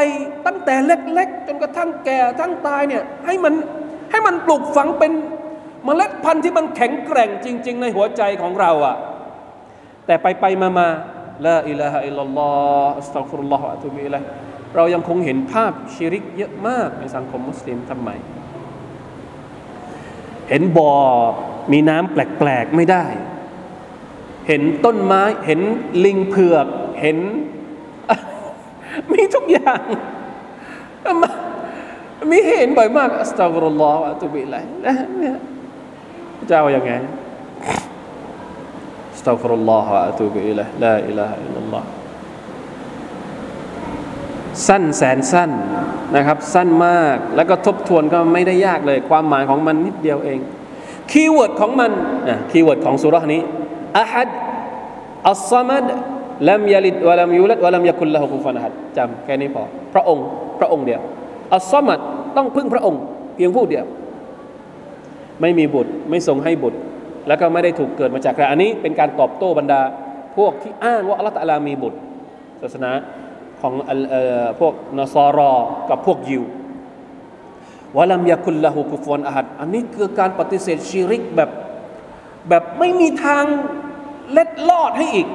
[0.47, 3.55] ตั้งแต่เล็ก ๆ จนกระทั่งแก่ทั้งตายเนี่ยให้มัน
[4.16, 5.12] ให้มันปลูกฝังเป็น
[5.84, 8.96] เมล็ดพันธุ์ที่มันแข็งแกร่งจริง ๆ ในหัวใจของเราอะ
[10.06, 10.88] แต่ไปไปมามา
[11.46, 14.22] لا إله إلا الله أستغفر الله وأتوب إليه
[14.76, 18.08] เรายังคงเห็นภาพชิริกเยอะมากในสังคมมุสลิมทำไม
[20.48, 20.92] เห็นบ่อ
[21.72, 23.06] มีน้ำแปลก ๆ ไม่ได้
[24.48, 25.60] เห็นต้นไม้เห็น
[26.04, 26.66] ลิงเผือก
[27.00, 27.18] เห็น
[29.12, 29.82] มีทุกอย่าง
[32.30, 34.54] มีเห็นบ่อยมากأستغفر الله وأتوب إليه
[34.86, 35.36] นะเนี่ย
[36.48, 36.92] เจ้าอย่างไง
[39.12, 41.88] أستغفر الله وأتوب إليه لا إله إلا الله
[44.68, 45.50] สั้นแสนสั้น
[46.16, 50.38] นะครับสั้นมากแล้วก็ทบทวนก็ไม่ได้ยากเลย ความหมายของมันนิดเดียวเอง
[51.11, 51.90] keyword ของมัน
[52.28, 53.40] นะ keyword ของสุรานี้
[54.00, 54.28] أحد
[55.30, 55.86] الصمد
[56.50, 59.62] لم يلد ولم يولد ولم يكن له كفوا أحد จำแค่นี้พอ
[59.94, 60.24] พระองค์
[60.58, 61.00] พระองค์เดียว
[61.56, 61.98] อัลามัด
[62.37, 63.03] ต้องพึ่งพระองค์
[63.34, 63.87] เพียงผู้เดียว
[65.41, 66.78] ไม่มีบุตรไม่ทรงให้บุตร
[67.28, 69.80] แล้วก็ไม่ได้ถูกเกิดมาจากใครอันนี้เป็นการตอบโต้บรรดา
[70.37, 71.99] พวกที่อ้างว่าอัลลอฮฺตะอาลามีบุตร
[72.62, 72.91] ศาสนา
[73.61, 73.72] ของ
[74.61, 75.53] พวกนอสรอ
[75.91, 76.43] กับพวกยิว
[77.97, 81.51] วะลัมยาคุลละหูกุฟวนอาหัดอันนี้คือการปฏิเสธชีริกแบบ
[82.49, 83.45] แบบไม่มีทาง
[84.32, 85.28] เล็ดลอดให้อีก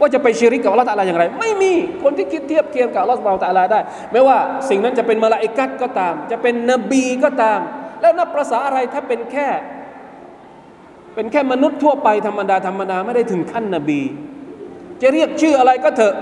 [0.00, 1.72] ว่าจะไปชีริกกับอัลลอฮฺตะลาอย่างไร ไม่มี
[2.02, 3.80] คนที่คิดเทียบเคียงกับอัลลอฮฺตะลาได้
[4.12, 4.38] ไม่ว่า
[4.68, 7.60] สิ่งนั้นจะเป็นมลาอิกัตก็ตาม จะเป็นนบีก็ตาม
[8.00, 9.48] แล้วนับประษาอะไรถ้าเป็นแค่
[11.14, 14.00] เป็นแค่มนุษย์ทั่วไปธรรมดาธรรมดาไม่ได้ถึงขั้นนบี
[15.02, 16.14] จะเรียกชื่ออะไรก็เถอะ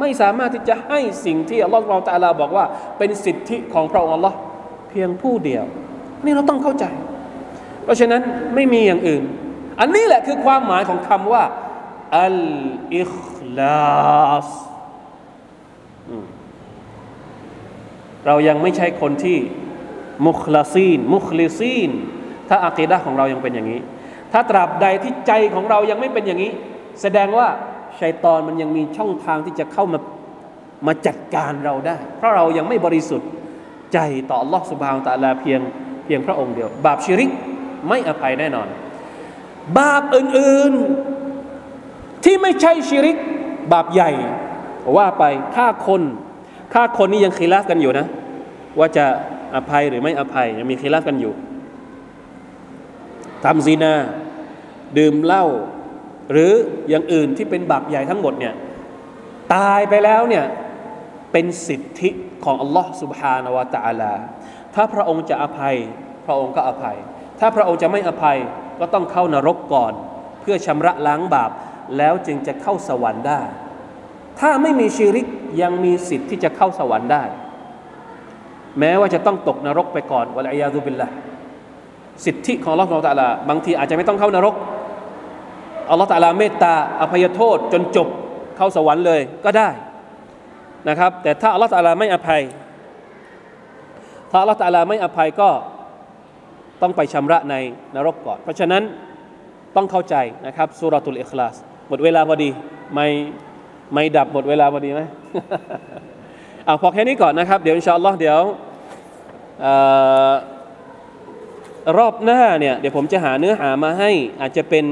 [0.00, 2.64] ไม่สามารถที่จะให้สิ่งที่อัลลอฮฺเราตะลาบอกว่า
[2.98, 4.36] เป็นสิทธิของพระองค์อัลลอฮ์
[4.90, 5.64] เพียงผู้เดียว
[6.24, 6.84] นี่เราต้องเข้าใจ
[7.84, 8.20] เพราะฉะนั้น
[8.54, 9.22] ไม่มีอย่างอื่น
[9.80, 11.42] อันนี้แหละคือความหมายของคำว่า
[12.18, 12.40] อัล
[12.98, 13.16] อิค
[13.58, 14.48] ลาส
[18.26, 19.38] เรายังไม่ใช่คนที่
[20.26, 21.90] มุคลาซีน มุคลิซีน
[22.48, 23.80] ถ้าอากีดะของเรายังเป็นอย่างนี้
[24.32, 26.52] ถ้าตราบใดที่ใจของเรายังไม่เป็นอย่างนี้
[27.02, 27.48] แสดงว่า
[28.00, 29.98] ชัยตอนมันยังมีช่องทางที่จะเข้ามา
[30.86, 33.28] มาจัดการเราได้ เพราะเรายังไม่บริสุทธิ์
[33.92, 33.98] ใจ
[34.30, 35.60] ต่อลอสุบาวตาลาเพียง
[36.04, 37.30] เพียงพระองค์เดียว บาปชิริก
[37.88, 38.68] ไม่อภัยแน่นอน
[39.78, 41.13] บาปอื่นๆ
[42.23, 43.17] ที่ไม่ใช่ชิริก
[43.73, 44.11] บาปใหญ่
[44.97, 45.23] ว่าไป
[45.55, 46.01] ฆ่าคน
[46.73, 48.05] ฆ่าคนนี่ยังคีลาฟกันอยู่นะ
[48.79, 49.05] ว่าจะ
[49.55, 51.33] อภัยหรือไม่อภัย ยังมีคีลาฟกันอยู่
[53.43, 53.93] ทำซีนา
[54.97, 55.45] ดื่มเหล้า
[56.31, 56.51] หรือ
[56.89, 58.53] อย่างอื่นที่เป็นบาปใหญ่ทั้งหมดเนี่ย
[59.53, 60.45] ตายไปแล้วเนี่ย
[61.31, 62.09] เป็นสิทธิ
[62.43, 64.13] ของอัลลอฮ์ سبحانه และ تعالى
[64.75, 65.75] ถ้าพระองค์จะอภัย
[66.25, 66.97] พระองค์ก็อภัย
[67.39, 68.37] ถ้าพระองค์จะไม่อภัย
[68.79, 69.93] ก็ต้องเข้านรกก่อน
[70.41, 71.51] เพื่อชำระล้างบาป
[71.96, 73.42] แล้วจึงจะเข้าสวรรค์ได้
[74.40, 75.26] ถ้าไม่มีชีริก
[75.62, 77.24] ยังมีสิทธิ์ที่จะเข้าสวรรค์ได้
[78.78, 81.08] แม้ว่าจะต้องตกนรกไปก่อนวะลัยยาตุบิลละ
[82.24, 84.54] สิทธิของอัลลอฮ์ของตาลาบางทีอาจจะไม่ต้องเข้านรก
[85.90, 88.08] อัลลอฮฺตาลาเมตตาอภัยโทษจนจบ
[88.56, 89.68] เข้าสวรรค์เลยก็ได้
[90.88, 92.42] นะครับ แต่ถ้าอัลลอฮฺตาลาไม่อภัย
[94.30, 95.50] ถ้าอัลลอฮฺตาลาไม่อภัยก็
[96.82, 97.54] ต้องไปชำระใน
[97.94, 98.82] นรกก่อน เพราะฉะนั้น
[99.76, 100.14] ต้องเข้าใจ
[100.46, 101.56] นะครับสุรตุลอิคลาส
[101.88, 102.50] หมดเวลาพอดี
[102.94, 103.08] ไม่
[103.94, 105.00] ไม่ดับหมดเวลาพอดีไหม
[106.64, 108.40] เอาพอแค่นี้ก่อนนะครับ เดี๋ยวอินชาอัลลอฮ์เดี๋ยว
[111.98, 114.10] รอบหน้าเนี่ยเดี๋ยวผมจะหาเนื้อหามาให้
[114.40, 114.84] อาจจะเป็น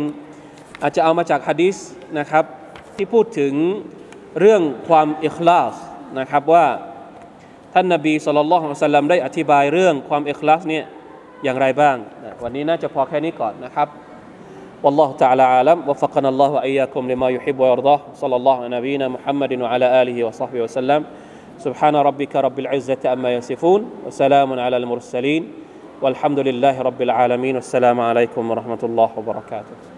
[0.82, 1.76] อาจจะเอามาจากฮะดิษ
[2.18, 2.45] นะครับ
[2.97, 3.55] ที่พูดถึง
[4.40, 5.74] เรื่องความอิคลาส
[6.18, 6.66] นะครับว่า
[7.74, 10.84] ท่านนบีสุลต่านสัลลัมได้อธิบายเรื่องความอิคลาสเนี่ย
[11.45, 11.97] อย่างไรบ้าง
[12.43, 13.88] วันนี้น่าจะพอแค่นี้ก่อนนะครับ
[14.83, 18.01] والله تعالى عالم وفقنا الله وإياكم لما يحب ويرضاه.
[18.14, 21.05] صلى الله على نبينا محمد وعلى آله وصحبه وسلم.
[21.59, 23.91] سبحان ربك رب العزة أما يصفون.
[24.07, 25.53] وسلام على المرسلين.
[26.03, 27.55] والحمد لله رب العالمين.
[27.55, 29.91] والسلام عليكم ورحمة الله وبركاته.